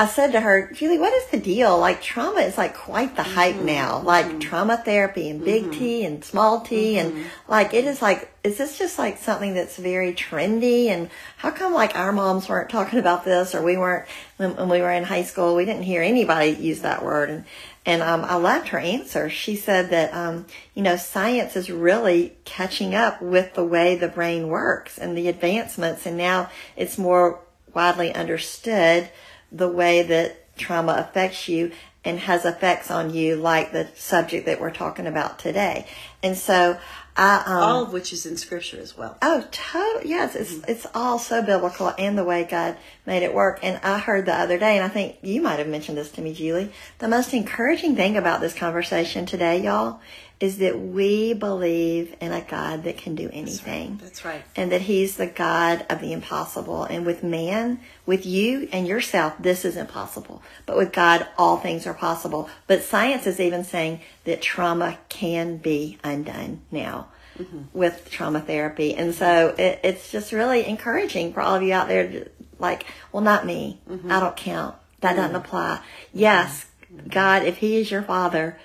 I 0.00 0.06
said 0.06 0.30
to 0.30 0.40
her, 0.40 0.70
Julie, 0.72 0.96
what 0.96 1.12
is 1.12 1.26
the 1.26 1.40
deal? 1.40 1.76
Like 1.76 2.00
trauma 2.00 2.42
is 2.42 2.56
like 2.56 2.76
quite 2.76 3.16
the 3.16 3.24
hype 3.24 3.56
now. 3.56 3.98
Like 3.98 4.38
trauma 4.38 4.76
therapy 4.76 5.28
and 5.28 5.44
big 5.44 5.72
T 5.72 6.04
and 6.04 6.24
small 6.24 6.60
T 6.60 7.00
and 7.00 7.26
like 7.48 7.74
it 7.74 7.84
is 7.84 8.00
like 8.00 8.30
is 8.44 8.58
this 8.58 8.78
just 8.78 8.96
like 8.96 9.18
something 9.18 9.54
that's 9.54 9.76
very 9.76 10.12
trendy 10.12 10.86
and 10.86 11.10
how 11.36 11.50
come 11.50 11.74
like 11.74 11.96
our 11.96 12.12
moms 12.12 12.48
weren't 12.48 12.70
talking 12.70 13.00
about 13.00 13.24
this 13.24 13.56
or 13.56 13.62
we 13.64 13.76
weren't 13.76 14.06
when, 14.36 14.54
when 14.54 14.68
we 14.68 14.80
were 14.80 14.92
in 14.92 15.02
high 15.02 15.24
school 15.24 15.56
we 15.56 15.64
didn't 15.64 15.82
hear 15.82 16.00
anybody 16.00 16.50
use 16.50 16.82
that 16.82 17.04
word 17.04 17.28
and 17.28 17.44
and 17.84 18.00
um, 18.00 18.22
I 18.22 18.36
loved 18.36 18.68
her 18.68 18.78
answer. 18.78 19.30
She 19.30 19.56
said 19.56 19.90
that 19.90 20.14
um, 20.14 20.46
you 20.74 20.82
know 20.84 20.94
science 20.94 21.56
is 21.56 21.70
really 21.70 22.36
catching 22.44 22.94
up 22.94 23.20
with 23.20 23.54
the 23.54 23.64
way 23.64 23.96
the 23.96 24.06
brain 24.06 24.46
works 24.46 24.96
and 24.96 25.18
the 25.18 25.26
advancements 25.26 26.06
and 26.06 26.16
now 26.16 26.50
it's 26.76 26.98
more 26.98 27.40
widely 27.74 28.14
understood 28.14 29.10
the 29.50 29.68
way 29.68 30.02
that 30.02 30.56
trauma 30.56 30.94
affects 30.98 31.48
you 31.48 31.72
and 32.04 32.18
has 32.20 32.44
effects 32.44 32.90
on 32.90 33.12
you, 33.12 33.36
like 33.36 33.72
the 33.72 33.88
subject 33.94 34.46
that 34.46 34.60
we're 34.60 34.70
talking 34.70 35.06
about 35.06 35.38
today. 35.38 35.86
And 36.22 36.36
so, 36.36 36.78
I 37.18 37.42
um, 37.46 37.62
All 37.62 37.82
of 37.82 37.92
which 37.92 38.12
is 38.12 38.26
in 38.26 38.36
scripture 38.36 38.80
as 38.80 38.96
well. 38.96 39.18
Oh, 39.20 39.44
totally. 39.50 40.08
Yes, 40.08 40.36
it's 40.36 40.52
it's 40.68 40.86
all 40.94 41.18
so 41.18 41.42
biblical 41.42 41.92
and 41.98 42.16
the 42.16 42.22
way 42.22 42.44
God 42.44 42.76
made 43.06 43.24
it 43.24 43.34
work. 43.34 43.58
And 43.62 43.80
I 43.82 43.98
heard 43.98 44.24
the 44.24 44.34
other 44.34 44.56
day, 44.56 44.76
and 44.76 44.84
I 44.84 44.88
think 44.88 45.16
you 45.22 45.42
might 45.42 45.58
have 45.58 45.66
mentioned 45.66 45.98
this 45.98 46.12
to 46.12 46.20
me, 46.20 46.32
Julie. 46.32 46.72
The 47.00 47.08
most 47.08 47.34
encouraging 47.34 47.96
thing 47.96 48.16
about 48.16 48.40
this 48.40 48.54
conversation 48.54 49.26
today, 49.26 49.60
y'all, 49.60 50.00
is 50.40 50.58
that 50.58 50.78
we 50.78 51.32
believe 51.32 52.14
in 52.20 52.32
a 52.32 52.40
God 52.40 52.84
that 52.84 52.96
can 52.96 53.16
do 53.16 53.28
anything. 53.32 53.98
That's 54.00 54.24
right. 54.24 54.42
And 54.54 54.70
that 54.70 54.82
He's 54.82 55.16
the 55.16 55.26
God 55.26 55.84
of 55.90 56.00
the 56.00 56.12
impossible. 56.12 56.84
And 56.84 57.04
with 57.04 57.24
man, 57.24 57.80
with 58.06 58.24
you 58.24 58.68
and 58.72 58.86
yourself, 58.86 59.34
this 59.40 59.64
is 59.64 59.76
impossible. 59.76 60.42
But 60.64 60.76
with 60.76 60.92
God, 60.92 61.26
all 61.36 61.56
things 61.56 61.86
are 61.86 61.94
possible. 61.94 62.48
But 62.68 62.82
science 62.82 63.26
is 63.26 63.40
even 63.40 63.64
saying 63.64 64.00
that 64.24 64.40
trauma 64.40 64.98
can 65.08 65.56
be 65.56 65.98
undone 66.04 66.60
now 66.70 67.08
mm-hmm. 67.36 67.62
with 67.72 68.08
trauma 68.08 68.40
therapy. 68.40 68.94
And 68.94 69.14
so 69.14 69.54
it, 69.58 69.80
it's 69.82 70.10
just 70.10 70.32
really 70.32 70.66
encouraging 70.66 71.32
for 71.32 71.40
all 71.40 71.56
of 71.56 71.62
you 71.62 71.72
out 71.72 71.88
there, 71.88 72.08
to, 72.08 72.28
like, 72.60 72.86
well, 73.12 73.22
not 73.22 73.44
me. 73.44 73.80
Mm-hmm. 73.90 74.12
I 74.12 74.20
don't 74.20 74.36
count. 74.36 74.76
That 75.00 75.14
doesn't 75.14 75.32
mm-hmm. 75.32 75.44
apply. 75.44 75.82
Yes, 76.12 76.66
God, 77.08 77.44
if 77.44 77.58
He 77.58 77.76
is 77.76 77.90
your 77.90 78.02
Father, 78.02 78.58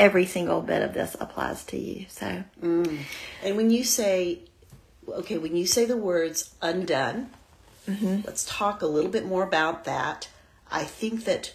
every 0.00 0.24
single 0.24 0.62
bit 0.62 0.82
of 0.82 0.94
this 0.94 1.14
applies 1.20 1.62
to 1.66 1.78
you. 1.78 2.06
So, 2.08 2.42
mm. 2.62 2.98
And 3.44 3.56
when 3.56 3.70
you 3.70 3.84
say, 3.84 4.40
okay, 5.06 5.36
when 5.36 5.54
you 5.54 5.66
say 5.66 5.84
the 5.84 5.96
words 5.96 6.54
undone, 6.62 7.28
mm-hmm. 7.86 8.22
let's 8.24 8.44
talk 8.46 8.80
a 8.80 8.86
little 8.86 9.10
bit 9.10 9.26
more 9.26 9.44
about 9.44 9.84
that. 9.84 10.28
I 10.72 10.84
think 10.84 11.26
that 11.26 11.52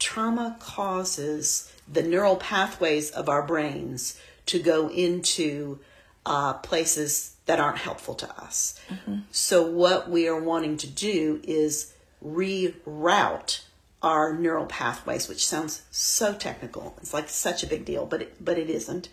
trauma 0.00 0.56
causes 0.58 1.72
the 1.90 2.02
neural 2.02 2.36
pathways 2.36 3.10
of 3.10 3.28
our 3.28 3.42
brains 3.42 4.20
to 4.46 4.58
go 4.58 4.88
into 4.88 5.78
uh, 6.26 6.54
places 6.54 7.36
that 7.46 7.60
aren't 7.60 7.78
helpful 7.78 8.16
to 8.16 8.28
us. 8.42 8.80
Mm-hmm. 8.88 9.18
So, 9.30 9.62
what 9.62 10.10
we 10.10 10.26
are 10.26 10.40
wanting 10.40 10.76
to 10.78 10.88
do 10.88 11.40
is 11.44 11.94
reroute 12.24 13.60
our 14.04 14.34
neural 14.34 14.66
pathways, 14.66 15.28
which 15.28 15.44
sounds 15.46 15.82
so 15.90 16.34
technical. 16.34 16.94
It's 16.98 17.14
like 17.14 17.30
such 17.30 17.62
a 17.62 17.66
big 17.66 17.86
deal, 17.86 18.04
but 18.04 18.20
it, 18.22 18.44
but 18.44 18.58
it 18.58 18.68
isn't. 18.68 19.08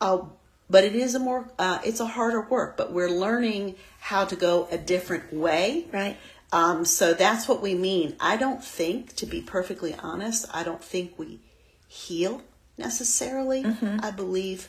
Uh, 0.00 0.24
but 0.68 0.82
it 0.84 0.96
is 0.96 1.14
a 1.14 1.20
more 1.20 1.48
uh, 1.58 1.78
it's 1.84 2.00
a 2.00 2.06
harder 2.06 2.40
work. 2.40 2.76
But 2.76 2.92
we're 2.92 3.08
learning 3.08 3.76
how 4.00 4.24
to 4.24 4.34
go 4.34 4.66
a 4.70 4.76
different 4.76 5.32
way. 5.32 5.86
right. 5.92 6.16
Um, 6.50 6.84
so 6.84 7.14
that's 7.14 7.48
what 7.48 7.62
we 7.62 7.74
mean. 7.74 8.14
I 8.20 8.36
don't 8.36 8.62
think, 8.62 9.16
to 9.16 9.24
be 9.24 9.40
perfectly 9.40 9.94
honest, 9.94 10.44
I 10.52 10.64
don't 10.64 10.84
think 10.84 11.18
we 11.18 11.40
heal 11.88 12.42
necessarily. 12.76 13.64
I 14.02 14.10
believe 14.10 14.68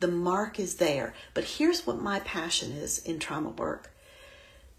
the 0.00 0.08
mark 0.08 0.60
is 0.60 0.74
there. 0.74 1.14
But 1.32 1.44
here's 1.44 1.86
what 1.86 2.02
my 2.02 2.20
passion 2.20 2.72
is 2.72 2.98
in 2.98 3.18
trauma 3.18 3.48
work. 3.48 3.90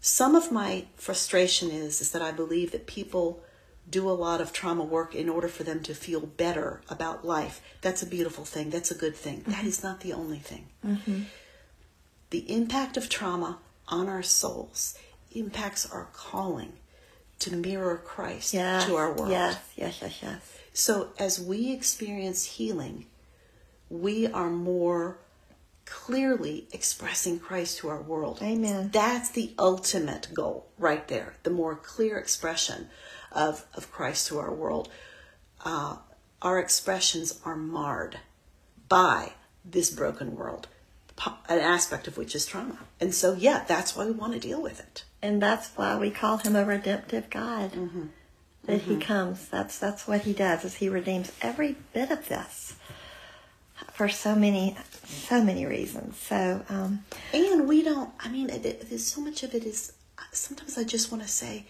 Some 0.00 0.36
of 0.36 0.52
my 0.52 0.84
frustration 0.94 1.70
is 1.70 2.00
is 2.00 2.12
that 2.12 2.22
I 2.22 2.30
believe 2.30 2.70
that 2.70 2.86
people 2.86 3.42
do 3.88 4.08
a 4.08 4.12
lot 4.12 4.40
of 4.40 4.52
trauma 4.52 4.82
work 4.84 5.14
in 5.14 5.28
order 5.28 5.48
for 5.48 5.62
them 5.62 5.82
to 5.82 5.94
feel 5.94 6.20
better 6.20 6.80
about 6.88 7.24
life. 7.24 7.60
That's 7.82 8.02
a 8.02 8.06
beautiful 8.06 8.44
thing. 8.44 8.70
That's 8.70 8.90
a 8.90 8.94
good 8.94 9.14
thing. 9.14 9.44
That 9.46 9.64
is 9.64 9.82
not 9.82 10.00
the 10.00 10.12
only 10.12 10.38
thing. 10.38 10.68
Mm-hmm. 10.84 11.22
The 12.30 12.50
impact 12.52 12.96
of 12.96 13.08
trauma 13.08 13.58
on 13.88 14.08
our 14.08 14.22
souls 14.22 14.98
impacts 15.32 15.84
our 15.90 16.08
calling 16.12 16.72
to 17.40 17.54
mirror 17.54 17.96
Christ 17.96 18.54
Yes. 18.54 18.86
to 18.86 18.96
our 18.96 19.12
world. 19.12 19.30
Yes, 19.30 19.58
yes, 19.76 19.98
yes, 20.00 20.18
yes. 20.22 20.58
So 20.72 21.10
as 21.18 21.40
we 21.40 21.72
experience 21.72 22.44
healing, 22.44 23.06
we 23.90 24.26
are 24.26 24.50
more 24.50 25.18
clearly 25.84 26.66
expressing 26.72 27.38
Christ 27.38 27.78
to 27.78 27.88
our 27.88 28.00
world. 28.00 28.38
Amen. 28.42 28.90
That's 28.92 29.28
the 29.30 29.52
ultimate 29.58 30.28
goal 30.32 30.66
right 30.78 31.06
there. 31.08 31.34
The 31.42 31.50
more 31.50 31.76
clear 31.76 32.16
expression 32.18 32.88
of, 33.34 33.64
of 33.74 33.90
Christ 33.92 34.28
to 34.28 34.38
our 34.38 34.52
world. 34.52 34.88
Uh, 35.64 35.96
our 36.42 36.58
expressions 36.58 37.40
are 37.44 37.56
marred 37.56 38.18
by 38.88 39.32
this 39.64 39.90
broken 39.90 40.36
world, 40.36 40.68
an 41.48 41.58
aspect 41.58 42.06
of 42.06 42.16
which 42.18 42.34
is 42.34 42.44
trauma. 42.46 42.78
And 43.00 43.14
so, 43.14 43.34
yeah, 43.34 43.64
that's 43.66 43.96
why 43.96 44.04
we 44.04 44.12
want 44.12 44.34
to 44.34 44.38
deal 44.40 44.60
with 44.62 44.78
it. 44.80 45.04
And 45.22 45.40
that's 45.40 45.68
why 45.76 45.96
we 45.96 46.10
call 46.10 46.36
him 46.38 46.54
a 46.54 46.64
redemptive 46.64 47.30
God. 47.30 47.72
Mm-hmm. 47.72 48.06
That 48.66 48.80
he 48.82 48.96
comes. 48.96 49.46
That's 49.48 49.78
that's 49.78 50.08
what 50.08 50.22
he 50.22 50.32
does. 50.32 50.64
Is 50.64 50.76
he 50.76 50.88
redeems 50.88 51.30
every 51.42 51.76
bit 51.92 52.10
of 52.10 52.28
this 52.30 52.74
for 53.92 54.08
so 54.08 54.34
many 54.34 54.74
so 55.04 55.42
many 55.42 55.66
reasons. 55.66 56.16
So 56.16 56.64
um, 56.70 57.04
And 57.34 57.68
we 57.68 57.82
don't, 57.82 58.10
I 58.20 58.28
mean, 58.30 58.48
it- 58.48 58.64
it- 58.64 58.88
there's 58.88 59.06
so 59.06 59.20
much 59.20 59.42
of 59.42 59.54
it 59.54 59.64
is, 59.64 59.92
sometimes 60.32 60.78
I 60.78 60.84
just 60.84 61.12
want 61.12 61.22
to 61.24 61.28
say, 61.28 61.66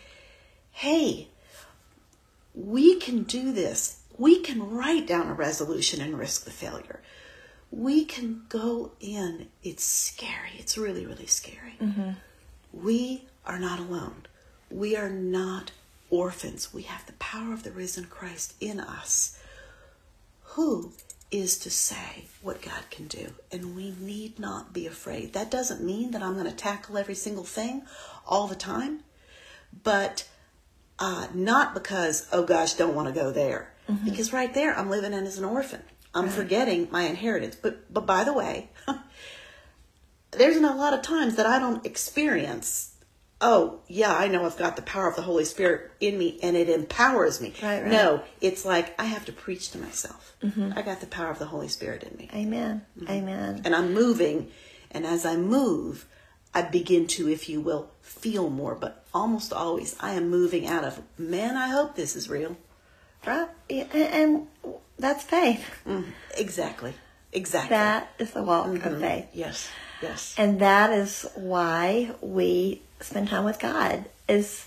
hey, 0.70 1.28
we 2.54 2.96
can 2.96 3.24
do 3.24 3.52
this. 3.52 4.00
We 4.16 4.40
can 4.40 4.70
write 4.70 5.06
down 5.06 5.28
a 5.28 5.34
resolution 5.34 6.00
and 6.00 6.18
risk 6.18 6.44
the 6.44 6.50
failure. 6.50 7.00
We 7.70 8.04
can 8.04 8.42
go 8.48 8.92
in. 9.00 9.48
It's 9.62 9.84
scary. 9.84 10.52
It's 10.58 10.78
really, 10.78 11.04
really 11.04 11.26
scary. 11.26 11.74
Mm-hmm. 11.80 12.10
We 12.72 13.26
are 13.44 13.58
not 13.58 13.80
alone. 13.80 14.26
We 14.70 14.96
are 14.96 15.10
not 15.10 15.72
orphans. 16.10 16.72
We 16.72 16.82
have 16.82 17.04
the 17.06 17.12
power 17.14 17.52
of 17.52 17.64
the 17.64 17.72
risen 17.72 18.04
Christ 18.04 18.54
in 18.60 18.78
us 18.78 19.38
who 20.42 20.92
is 21.32 21.58
to 21.58 21.70
say 21.70 22.26
what 22.42 22.62
God 22.62 22.84
can 22.90 23.08
do. 23.08 23.32
And 23.50 23.74
we 23.74 23.92
need 23.98 24.38
not 24.38 24.72
be 24.72 24.86
afraid. 24.86 25.32
That 25.32 25.50
doesn't 25.50 25.82
mean 25.82 26.12
that 26.12 26.22
I'm 26.22 26.34
going 26.34 26.46
to 26.46 26.52
tackle 26.52 26.96
every 26.96 27.16
single 27.16 27.42
thing 27.42 27.82
all 28.24 28.46
the 28.46 28.54
time, 28.54 29.00
but 29.82 30.28
uh, 30.98 31.28
not 31.34 31.74
because, 31.74 32.28
oh 32.32 32.44
gosh, 32.44 32.74
don't 32.74 32.94
want 32.94 33.08
to 33.08 33.14
go 33.14 33.30
there. 33.30 33.72
Because 34.04 34.32
right 34.32 34.52
there, 34.54 34.74
I'm 34.76 34.88
living 34.88 35.12
in 35.12 35.26
as 35.26 35.36
an 35.38 35.44
orphan. 35.44 35.82
I'm 36.14 36.28
forgetting 36.28 36.88
my 36.90 37.02
inheritance. 37.02 37.54
But, 37.54 37.92
but 37.92 38.06
by 38.06 38.24
the 38.24 38.32
way, 38.32 38.70
there's 40.30 40.60
not 40.60 40.76
a 40.76 40.78
lot 40.78 40.94
of 40.94 41.02
times 41.02 41.36
that 41.36 41.44
I 41.46 41.58
don't 41.58 41.84
experience, 41.84 42.94
oh, 43.40 43.80
yeah, 43.88 44.14
I 44.14 44.28
know 44.28 44.46
I've 44.46 44.56
got 44.56 44.76
the 44.76 44.82
power 44.82 45.08
of 45.08 45.16
the 45.16 45.22
Holy 45.22 45.44
Spirit 45.44 45.90
in 46.00 46.16
me 46.16 46.38
and 46.42 46.56
it 46.56 46.68
empowers 46.68 47.40
me. 47.40 47.52
Right, 47.62 47.82
right. 47.82 47.90
No, 47.90 48.22
it's 48.40 48.64
like 48.64 48.98
I 48.98 49.04
have 49.04 49.24
to 49.26 49.32
preach 49.32 49.70
to 49.72 49.78
myself. 49.78 50.36
I 50.76 50.82
got 50.82 51.00
the 51.00 51.06
power 51.06 51.30
of 51.30 51.38
the 51.38 51.46
Holy 51.46 51.68
Spirit 51.68 52.04
in 52.04 52.16
me. 52.16 52.30
Amen. 52.34 52.86
Mm-hmm. 52.98 53.10
Amen. 53.10 53.62
And 53.64 53.74
I'm 53.74 53.92
moving. 53.92 54.50
And 54.90 55.04
as 55.04 55.26
I 55.26 55.36
move, 55.36 56.06
I 56.54 56.62
begin 56.62 57.06
to, 57.08 57.28
if 57.28 57.48
you 57.48 57.60
will, 57.60 57.90
feel 58.00 58.48
more. 58.50 58.74
But 58.74 59.04
almost 59.12 59.52
always, 59.52 59.96
I 60.00 60.14
am 60.14 60.30
moving 60.30 60.66
out 60.66 60.84
of, 60.84 61.02
man, 61.18 61.56
I 61.56 61.68
hope 61.68 61.96
this 61.96 62.16
is 62.16 62.28
real. 62.28 62.56
right? 63.26 63.48
And, 63.68 63.92
and 63.92 64.46
that's 64.98 65.24
faith. 65.24 65.64
Mm. 65.86 66.06
Exactly. 66.36 66.94
Exactly. 67.32 67.70
That 67.70 68.12
is 68.18 68.30
the 68.30 68.42
walk 68.42 68.66
of 68.66 68.74
mm-hmm. 68.74 69.00
faith. 69.00 69.26
yes. 69.32 69.68
Yes. 70.00 70.34
And 70.36 70.60
that 70.60 70.92
is 70.92 71.26
why 71.34 72.14
we 72.20 72.82
spend 73.00 73.28
time 73.28 73.44
with 73.44 73.58
God 73.58 74.04
is 74.28 74.66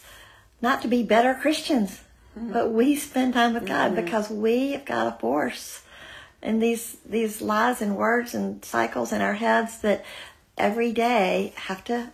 not 0.61 0.81
to 0.81 0.87
be 0.87 1.03
better 1.03 1.33
Christians, 1.33 2.01
mm-hmm. 2.37 2.51
but 2.51 2.71
we 2.71 2.95
spend 2.95 3.33
time 3.33 3.53
with 3.53 3.65
God 3.65 3.93
mm-hmm. 3.93 4.03
because 4.03 4.29
we 4.29 4.71
have 4.71 4.85
got 4.85 5.07
a 5.07 5.19
force 5.19 5.83
and 6.41 6.61
these 6.61 6.97
these 7.05 7.41
lies 7.41 7.81
and 7.81 7.97
words 7.97 8.33
and 8.33 8.63
cycles 8.63 9.11
in 9.11 9.21
our 9.21 9.33
heads 9.33 9.79
that 9.79 10.05
every 10.57 10.91
day 10.91 11.53
have 11.55 11.83
to 11.85 12.11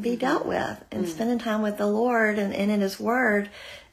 be 0.00 0.10
mm-hmm. 0.10 0.18
dealt 0.18 0.46
with. 0.46 0.84
And 0.90 1.04
mm-hmm. 1.04 1.12
spending 1.12 1.38
time 1.38 1.62
with 1.62 1.78
the 1.78 1.86
Lord 1.86 2.38
and, 2.38 2.54
and 2.54 2.70
in 2.70 2.80
His 2.80 3.00
Word 3.00 3.50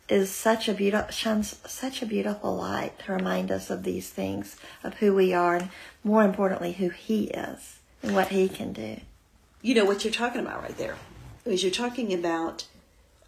is 0.08 0.30
such 0.30 0.70
a 0.70 0.74
beautiful 0.74 1.12
shines 1.12 1.60
such 1.66 2.02
a 2.02 2.06
beautiful 2.06 2.56
light 2.56 2.98
to 3.00 3.12
remind 3.12 3.52
us 3.52 3.70
of 3.70 3.84
these 3.84 4.10
things 4.10 4.56
of 4.84 4.96
who 4.96 5.16
we 5.16 5.34
are 5.34 5.56
and 5.56 5.70
more 6.04 6.24
importantly 6.24 6.74
who 6.74 6.90
He 6.90 7.26
is 7.26 7.80
and 8.04 8.14
what 8.14 8.28
He 8.28 8.48
can 8.48 8.72
do. 8.74 9.00
you 9.62 9.74
know 9.74 9.86
what 9.86 10.04
you're 10.04 10.14
talking 10.14 10.42
about 10.42 10.62
right 10.62 10.78
there 10.78 10.96
is 11.44 11.64
you're 11.64 11.72
talking 11.72 12.14
about 12.14 12.66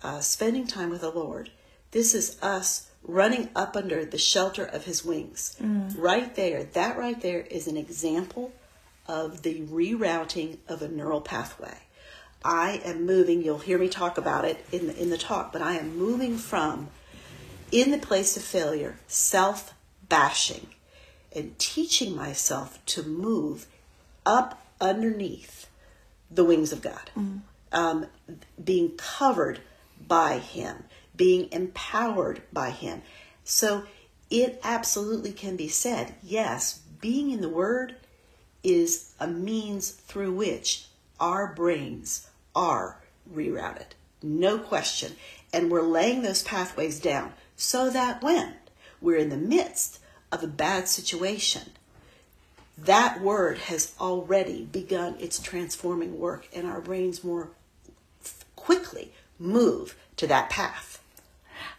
uh, 0.04 0.20
spending 0.20 0.68
time 0.68 0.92
with 0.92 1.02
the 1.02 1.10
lord 1.10 1.50
this 1.92 2.14
is 2.14 2.38
us 2.44 2.92
running 3.04 3.50
up 3.56 3.76
under 3.76 4.06
the 4.06 4.18
shelter 4.18 4.64
of 4.64 4.86
his 4.86 5.04
wings 5.04 5.56
mm. 5.60 5.92
right 5.98 6.36
there 6.36 6.64
that 6.64 6.96
right 6.96 7.22
there 7.22 7.42
is 7.42 7.68
an 7.68 7.78
example 7.78 8.52
of 9.08 9.44
the 9.44 9.62
rerouting 9.62 10.58
of 10.68 10.82
a 10.82 10.88
neural 10.88 11.22
pathway. 11.22 11.78
I 12.44 12.82
am 12.86 13.06
moving 13.06 13.42
you'll 13.42 13.60
hear 13.60 13.78
me 13.78 13.90
talk 13.90 14.18
about 14.18 14.46
it 14.46 14.66
in 14.72 14.88
the, 14.88 15.02
in 15.02 15.10
the 15.10 15.18
talk 15.18 15.52
but 15.52 15.62
i 15.62 15.74
am 15.76 15.98
moving 15.98 16.38
from 16.38 16.88
in 17.72 17.92
the 17.92 17.98
place 17.98 18.38
of 18.38 18.44
failure 18.44 19.00
self 19.08 19.74
bashing 20.08 20.68
and 21.36 21.58
teaching 21.60 22.16
myself 22.16 22.84
to 22.86 23.04
move 23.04 23.68
up 24.26 24.62
underneath 24.80 25.70
the 26.30 26.44
wings 26.44 26.72
of 26.72 26.82
God, 26.82 27.10
um, 27.72 28.08
being 28.62 28.92
covered 28.98 29.60
by 30.06 30.40
Him, 30.40 30.84
being 31.16 31.50
empowered 31.52 32.42
by 32.52 32.72
Him. 32.72 33.02
So 33.44 33.84
it 34.30 34.60
absolutely 34.64 35.32
can 35.32 35.56
be 35.56 35.68
said 35.68 36.16
yes, 36.24 36.80
being 37.02 37.32
in 37.32 37.42
the 37.42 37.50
Word 37.50 37.96
is 38.64 39.14
a 39.20 39.28
means 39.28 39.92
through 39.92 40.34
which 40.34 40.88
our 41.20 41.54
brains 41.54 42.28
are 42.56 43.02
rerouted. 43.32 43.88
No 44.22 44.58
question. 44.58 45.16
And 45.54 45.72
we're 45.72 45.82
laying 45.82 46.22
those 46.22 46.44
pathways 46.44 47.00
down 47.00 47.34
so 47.56 47.90
that 47.90 48.22
when 48.22 48.56
we're 49.02 49.18
in 49.18 49.30
the 49.30 49.38
midst 49.38 50.00
of 50.32 50.44
a 50.44 50.48
bad 50.48 50.88
situation, 50.88 51.72
that 52.78 53.22
word 53.22 53.58
has 53.58 53.96
already 54.00 54.66
begun 54.66 55.16
its 55.20 55.40
transforming 55.40 56.20
work 56.20 56.48
and 56.54 56.68
our 56.68 56.82
brains 56.82 57.24
more 57.24 57.50
quickly 58.56 59.14
move 59.40 59.96
to 60.18 60.28
that 60.28 60.50
path. 60.50 61.02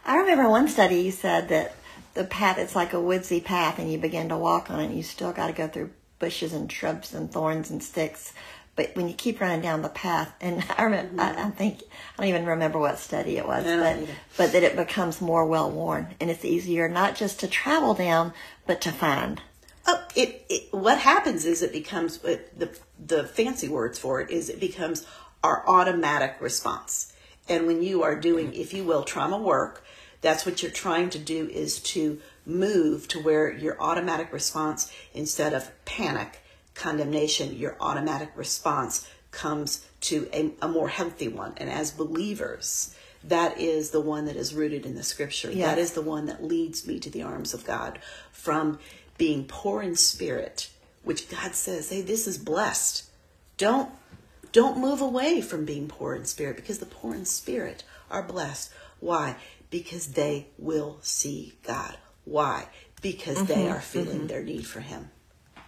I 0.05 0.17
remember 0.17 0.49
one 0.49 0.67
study 0.67 1.01
you 1.01 1.11
said 1.11 1.49
that 1.49 1.75
the 2.15 2.23
path 2.23 2.57
it's 2.57 2.75
like 2.75 2.93
a 2.93 2.99
woodsy 2.99 3.39
path 3.39 3.79
and 3.79 3.91
you 3.91 3.97
begin 3.97 4.29
to 4.29 4.37
walk 4.37 4.69
on 4.69 4.79
it 4.79 4.87
and 4.87 4.97
you 4.97 5.03
still 5.03 5.31
got 5.31 5.47
to 5.47 5.53
go 5.53 5.67
through 5.67 5.91
bushes 6.19 6.53
and 6.53 6.71
shrubs 6.71 7.13
and 7.13 7.31
thorns 7.31 7.69
and 7.69 7.81
sticks 7.83 8.33
but 8.75 8.91
when 8.95 9.07
you 9.09 9.13
keep 9.13 9.41
running 9.41 9.61
down 9.61 9.81
the 9.81 9.89
path 9.89 10.33
and 10.41 10.63
I 10.77 10.83
remember 10.83 11.21
I, 11.21 11.47
I 11.47 11.49
think 11.49 11.81
I 12.17 12.21
don't 12.21 12.29
even 12.29 12.45
remember 12.45 12.79
what 12.79 12.99
study 12.99 13.37
it 13.37 13.47
was 13.47 13.63
but 13.65 13.97
either. 13.97 14.13
but 14.37 14.51
that 14.53 14.63
it 14.63 14.75
becomes 14.75 15.21
more 15.21 15.45
well 15.45 15.69
worn 15.71 16.15
and 16.19 16.29
it's 16.29 16.45
easier 16.45 16.87
not 16.89 17.15
just 17.15 17.39
to 17.41 17.47
travel 17.47 17.93
down 17.93 18.33
but 18.67 18.81
to 18.81 18.91
find 18.91 19.41
Oh, 19.87 20.05
it, 20.15 20.45
it 20.49 20.71
what 20.73 20.99
happens 20.99 21.45
is 21.45 21.63
it 21.63 21.71
becomes 21.71 22.23
uh, 22.23 22.37
the 22.55 22.77
the 23.03 23.23
fancy 23.23 23.67
words 23.67 23.97
for 23.97 24.21
it 24.21 24.29
is 24.29 24.49
it 24.49 24.59
becomes 24.59 25.07
our 25.43 25.67
automatic 25.67 26.35
response. 26.41 27.13
And 27.47 27.65
when 27.65 27.81
you 27.81 28.03
are 28.03 28.15
doing, 28.19 28.53
if 28.53 28.73
you 28.73 28.83
will, 28.83 29.03
trauma 29.03 29.37
work, 29.37 29.83
that's 30.21 30.45
what 30.45 30.61
you're 30.61 30.69
trying 30.71 31.09
to 31.11 31.17
do 31.17 31.47
is 31.47 31.79
to 31.79 32.19
move 32.49 33.07
to 33.09 33.19
where 33.19 33.51
your 33.51 33.79
automatic 33.81 34.33
response 34.33 34.91
instead 35.13 35.53
of 35.53 35.71
panic, 35.85 36.41
condemnation, 36.73 37.55
your 37.55 37.77
automatic 37.79 38.31
response 38.35 39.07
comes 39.31 39.85
to 40.01 40.27
a, 40.33 40.51
a 40.61 40.67
more 40.67 40.89
healthy 40.89 41.27
one. 41.27 41.53
And 41.57 41.69
as 41.69 41.91
believers, 41.91 42.95
that 43.23 43.59
is 43.59 43.91
the 43.91 44.01
one 44.01 44.25
that 44.25 44.35
is 44.35 44.53
rooted 44.53 44.85
in 44.85 44.95
the 44.95 45.03
scripture. 45.03 45.51
Yes. 45.51 45.67
That 45.67 45.77
is 45.77 45.91
the 45.91 46.01
one 46.01 46.25
that 46.25 46.43
leads 46.43 46.87
me 46.87 46.99
to 46.99 47.09
the 47.09 47.23
arms 47.23 47.53
of 47.53 47.65
God 47.65 47.99
from 48.31 48.79
being 49.17 49.45
poor 49.45 49.81
in 49.81 49.95
spirit, 49.95 50.69
which 51.03 51.29
God 51.29 51.53
says, 51.53 51.89
hey, 51.89 52.01
this 52.01 52.27
is 52.27 52.37
blessed. 52.37 53.05
Don't 53.57 53.91
don't 54.51 54.79
move 54.79 54.99
away 54.99 55.41
from 55.41 55.63
being 55.63 55.87
poor 55.87 56.15
in 56.15 56.25
spirit 56.25 56.55
because 56.55 56.79
the 56.79 56.85
poor 56.87 57.13
in 57.13 57.25
spirit 57.25 57.83
are 58.09 58.23
blessed. 58.23 58.71
Why? 58.99 59.35
Because 59.69 60.13
they 60.13 60.47
will 60.57 60.97
see 61.01 61.53
God. 61.61 61.97
Why? 62.25 62.67
Because 63.01 63.45
they 63.45 63.69
are 63.69 63.79
feeling 63.81 64.27
their 64.27 64.43
need 64.43 64.65
for 64.67 64.81
him. 64.81 65.09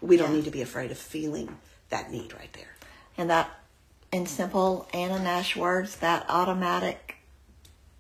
We 0.02 0.18
don't 0.18 0.34
need 0.34 0.46
to 0.46 0.52
be 0.52 0.62
afraid 0.62 0.92
of 0.92 0.98
feeling 0.98 1.58
that 1.90 2.12
need 2.12 2.34
right 2.34 2.52
there. 2.54 2.76
and 3.18 3.30
that 3.30 3.50
in 4.12 4.26
simple 4.26 4.88
Anna 4.94 5.20
Nash 5.20 5.56
words 5.56 5.98
that 5.98 6.26
automatic 6.30 7.16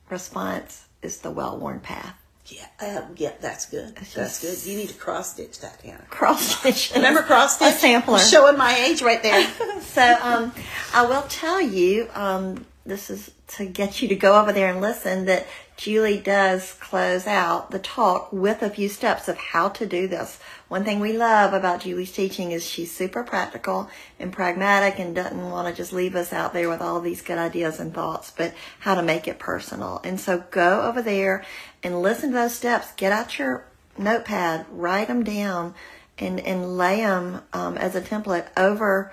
response 0.10 0.86
is 1.02 1.20
the 1.20 1.32
well 1.32 1.58
worn 1.58 1.80
path 1.80 2.16
Yeah, 2.48 2.66
uh, 2.82 3.02
yeah, 3.16 3.32
that's 3.40 3.66
good. 3.68 3.96
That's 3.96 4.42
good. 4.42 4.70
You 4.72 4.78
need 4.78 4.90
to 4.90 4.96
cross 4.96 5.34
stitch 5.34 5.60
that, 5.62 5.80
Hannah. 5.82 6.06
cross 6.10 6.42
stitch 6.60 6.92
Remember 6.96 7.22
cross 7.24 7.56
stitch? 7.56 7.76
a 7.76 7.78
sampler 7.78 8.20
Showing 8.20 8.58
my 8.58 8.76
age 8.76 9.02
right 9.02 9.22
there. 9.24 9.48
so 9.82 10.18
um, 10.22 10.52
I 10.94 11.06
will 11.06 11.24
tell 11.30 11.62
you, 11.62 12.10
um, 12.14 12.66
this 12.86 13.10
is 13.10 13.32
to 13.48 13.66
get 13.66 14.02
you 14.02 14.08
to 14.08 14.16
go 14.16 14.40
over 14.40 14.52
there 14.52 14.72
and 14.72 14.82
listen, 14.82 15.26
that 15.26 15.46
Julie 15.78 16.20
does 16.20 16.74
close 16.74 17.28
out 17.28 17.70
the 17.70 17.80
talk 17.80 18.34
with 18.34 18.62
a 18.64 18.70
few 18.70 18.90
steps 18.90 19.28
of 19.28 19.38
how 19.38 19.70
to 19.70 19.86
do 19.86 20.08
this. 20.08 20.40
One 20.68 20.84
thing 20.84 21.00
we 21.00 21.14
love 21.14 21.54
about 21.54 21.82
Julie's 21.82 22.12
teaching 22.12 22.52
is 22.52 22.66
she's 22.66 22.92
super 22.92 23.24
practical 23.24 23.90
and 24.20 24.34
pragmatic 24.34 25.00
and 25.00 25.16
doesn't 25.16 25.50
want 25.50 25.68
to 25.68 25.74
just 25.74 25.94
leave 25.94 26.16
us 26.16 26.34
out 26.34 26.54
there 26.54 26.70
with 26.70 26.82
all 26.82 27.02
these 27.02 27.22
good 27.22 27.38
ideas 27.38 27.80
and 27.80 27.94
thoughts, 27.94 28.32
but 28.36 28.54
how 28.80 28.96
to 28.96 29.04
make 29.04 29.28
it 29.28 29.38
personal. 29.38 30.02
And 30.04 30.20
so 30.20 30.44
go 30.50 30.82
over 30.82 31.02
there 31.02 31.46
and 31.84 32.02
listen 32.02 32.32
to 32.32 32.36
those 32.36 32.56
steps. 32.56 32.94
Get 32.94 33.12
out 33.12 33.38
your 33.38 33.66
notepad, 33.98 34.66
write 34.72 35.08
them 35.08 35.24
down, 35.24 35.76
and 36.18 36.40
and 36.40 36.78
lay 36.78 36.98
them 36.98 37.42
um, 37.54 37.78
as 37.78 37.96
a 37.96 38.02
template 38.02 38.48
over 38.56 39.12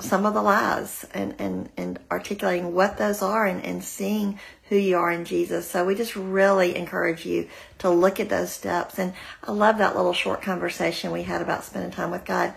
some 0.00 0.26
of 0.26 0.34
the 0.34 0.42
lies 0.42 1.06
and, 1.14 1.34
and, 1.38 1.68
and 1.76 1.98
articulating 2.10 2.74
what 2.74 2.96
those 2.96 3.22
are 3.22 3.46
and, 3.46 3.64
and 3.64 3.82
seeing 3.84 4.38
who 4.68 4.76
you 4.76 4.96
are 4.96 5.10
in 5.12 5.24
Jesus. 5.24 5.70
So 5.70 5.84
we 5.84 5.94
just 5.94 6.16
really 6.16 6.74
encourage 6.76 7.24
you 7.24 7.48
to 7.78 7.90
look 7.90 8.18
at 8.18 8.28
those 8.28 8.50
steps. 8.50 8.98
And 8.98 9.12
I 9.44 9.52
love 9.52 9.78
that 9.78 9.94
little 9.96 10.12
short 10.12 10.42
conversation 10.42 11.12
we 11.12 11.22
had 11.22 11.42
about 11.42 11.64
spending 11.64 11.90
time 11.90 12.10
with 12.10 12.24
God. 12.24 12.54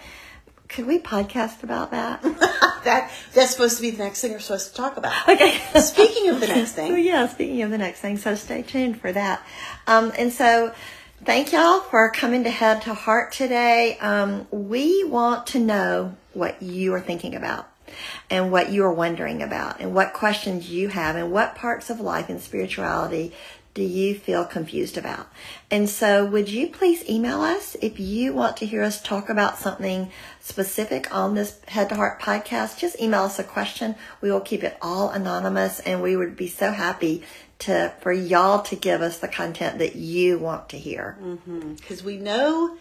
Could 0.67 0.87
we 0.87 0.99
podcast 0.99 1.63
about 1.63 1.91
that? 1.91 2.21
that 2.83 3.11
that's 3.33 3.51
supposed 3.51 3.77
to 3.77 3.81
be 3.81 3.91
the 3.91 4.03
next 4.03 4.21
thing 4.21 4.31
we're 4.31 4.39
supposed 4.39 4.69
to 4.69 4.75
talk 4.75 4.97
about. 4.97 5.27
Okay. 5.27 5.57
Speaking 5.79 6.29
of 6.29 6.39
the 6.39 6.47
next 6.47 6.73
Oh, 6.73 6.75
thing, 6.75 6.97
yeah, 7.03 7.27
speaking 7.27 7.61
of 7.61 7.71
the 7.71 7.77
next 7.77 7.99
thing, 7.99 8.17
so 8.17 8.35
stay 8.35 8.61
tuned 8.63 8.99
for 8.99 9.11
that. 9.11 9.45
Um, 9.85 10.11
and 10.17 10.31
so, 10.31 10.73
thank 11.23 11.51
y'all 11.51 11.81
for 11.81 12.09
coming 12.11 12.43
to 12.45 12.49
Head 12.49 12.81
to 12.83 12.93
Heart 12.93 13.31
today. 13.33 13.97
Um, 13.99 14.47
we 14.51 15.03
want 15.03 15.47
to 15.47 15.59
know 15.59 16.15
what 16.37 16.61
you 16.61 16.93
are 16.93 17.01
thinking 17.01 17.35
about 17.35 17.69
and 18.29 18.51
what 18.51 18.69
you 18.69 18.83
are 18.83 18.93
wondering 18.93 19.41
about 19.41 19.79
and 19.79 19.93
what 19.93 20.13
questions 20.13 20.69
you 20.69 20.89
have 20.89 21.15
and 21.15 21.31
what 21.31 21.55
parts 21.55 21.89
of 21.89 21.99
life 21.99 22.29
and 22.29 22.41
spirituality 22.41 23.33
do 23.77 23.83
you 23.83 24.15
feel 24.15 24.43
confused 24.43 24.97
about? 24.97 25.31
And 25.69 25.87
so, 25.87 26.25
would 26.25 26.49
you 26.49 26.67
please 26.67 27.07
email 27.07 27.41
us 27.41 27.75
if 27.79 27.99
you 27.99 28.33
want 28.33 28.57
to 28.57 28.65
hear 28.65 28.81
us 28.81 28.99
talk 28.99 29.29
about 29.29 29.59
something 29.59 30.11
specific 30.39 31.13
on 31.13 31.35
this 31.35 31.59
Head 31.67 31.89
to 31.89 31.95
Heart 31.95 32.19
podcast? 32.19 32.79
Just 32.79 32.99
email 32.99 33.21
us 33.21 33.37
a 33.37 33.43
question. 33.43 33.93
We 34.19 34.31
will 34.31 34.41
keep 34.41 34.63
it 34.63 34.77
all 34.81 35.11
anonymous, 35.11 35.79
and 35.81 36.01
we 36.01 36.17
would 36.17 36.35
be 36.35 36.47
so 36.47 36.71
happy 36.71 37.21
to 37.59 37.93
for 38.01 38.11
y'all 38.11 38.63
to 38.63 38.75
give 38.75 39.03
us 39.03 39.19
the 39.19 39.27
content 39.27 39.77
that 39.77 39.95
you 39.95 40.39
want 40.39 40.69
to 40.69 40.79
hear. 40.79 41.15
Mm-hmm. 41.21 41.73
because 41.73 42.03
we 42.03 42.17
know 42.17 42.77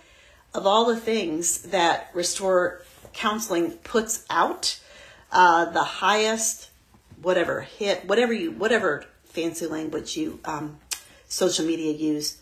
of 0.55 0.67
all 0.67 0.87
the 0.87 0.97
things 0.97 1.63
that 1.65 2.09
Restore 2.15 2.81
Counseling 3.17 3.73
puts 3.73 4.25
out, 4.31 4.79
uh, 5.33 5.67
the 5.67 5.83
highest, 5.83 6.71
whatever 7.21 7.63
hit, 7.63 8.05
whatever 8.05 8.33
you, 8.33 8.53
whatever 8.53 9.05
fancy 9.25 9.67
language 9.67 10.17
you, 10.17 10.39
um, 10.45 10.79
social 11.29 11.65
media 11.65 11.93
use. 11.93 12.39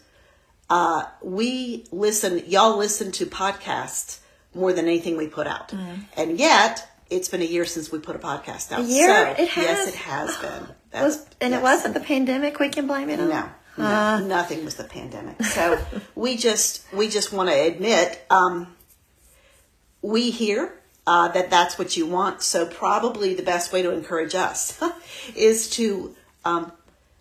Uh, 0.68 1.04
we 1.22 1.86
listen, 1.92 2.42
y'all 2.46 2.76
listen 2.76 3.12
to 3.12 3.26
podcasts 3.26 4.18
more 4.54 4.72
than 4.72 4.86
anything 4.86 5.16
we 5.16 5.28
put 5.28 5.46
out, 5.46 5.72
and 6.16 6.38
yet 6.38 6.88
it's 7.10 7.28
been 7.28 7.42
a 7.42 7.46
year 7.46 7.64
since 7.64 7.92
we 7.92 7.98
put 7.98 8.16
a 8.16 8.18
podcast 8.18 8.72
out. 8.72 8.80
A 8.80 8.84
year? 8.84 9.36
So, 9.36 9.42
It 9.42 9.48
has? 9.48 9.64
Yes, 9.64 9.88
it 9.88 9.94
has 9.94 10.36
been. 10.40 10.68
That's, 10.90 11.04
Was, 11.04 11.26
and 11.40 11.52
yes. 11.52 11.60
it 11.60 11.62
wasn't 11.62 11.94
the 11.94 12.00
pandemic. 12.00 12.58
We 12.58 12.68
can 12.68 12.86
blame 12.86 13.10
it 13.10 13.20
on. 13.20 13.28
No, 13.28 13.50
No, 13.76 14.26
nothing 14.26 14.64
was 14.64 14.76
the 14.76 14.84
pandemic. 14.84 15.36
So 15.42 15.78
we 16.14 16.36
just 16.36 16.84
we 16.92 17.08
just 17.08 17.32
want 17.32 17.50
to 17.50 17.54
admit 17.54 18.24
um, 18.30 18.74
we 20.04 20.30
hear 20.30 20.74
uh, 21.06 21.28
that 21.28 21.48
that's 21.48 21.78
what 21.78 21.96
you 21.96 22.06
want. 22.06 22.42
So 22.42 22.66
probably 22.66 23.34
the 23.34 23.42
best 23.42 23.72
way 23.72 23.80
to 23.82 23.90
encourage 23.90 24.34
us 24.34 24.78
is 25.34 25.70
to 25.70 26.14
um, 26.44 26.72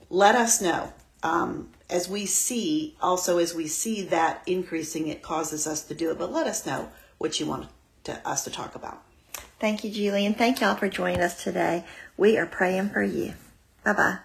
let 0.10 0.36
us 0.36 0.62
know 0.62 0.94
um, 1.24 1.70
as 1.90 2.10
we 2.10 2.26
see. 2.26 2.98
Also, 3.02 3.38
as 3.38 3.56
we 3.56 3.68
see 3.68 4.02
that 4.04 4.44
increasing, 4.46 5.08
it 5.08 5.22
causes 5.22 5.66
us 5.66 5.84
to 5.86 5.96
do 5.96 6.12
it. 6.12 6.20
But 6.20 6.32
let 6.32 6.46
us 6.46 6.66
know 6.66 6.90
what 7.20 7.40
you 7.40 7.46
want 7.46 7.70
to, 8.04 8.28
us 8.28 8.44
to 8.44 8.52
talk 8.52 8.76
about. 8.76 9.02
Thank 9.60 9.86
you, 9.86 9.90
Julie, 9.90 10.26
and 10.26 10.38
thank 10.38 10.60
y'all 10.60 10.76
for 10.76 10.90
joining 10.90 11.22
us 11.22 11.42
today. 11.42 11.86
We 12.18 12.38
are 12.38 12.46
praying 12.46 12.90
for 12.90 13.02
you. 13.02 13.34
Bye 13.86 13.94
bye. 13.94 14.18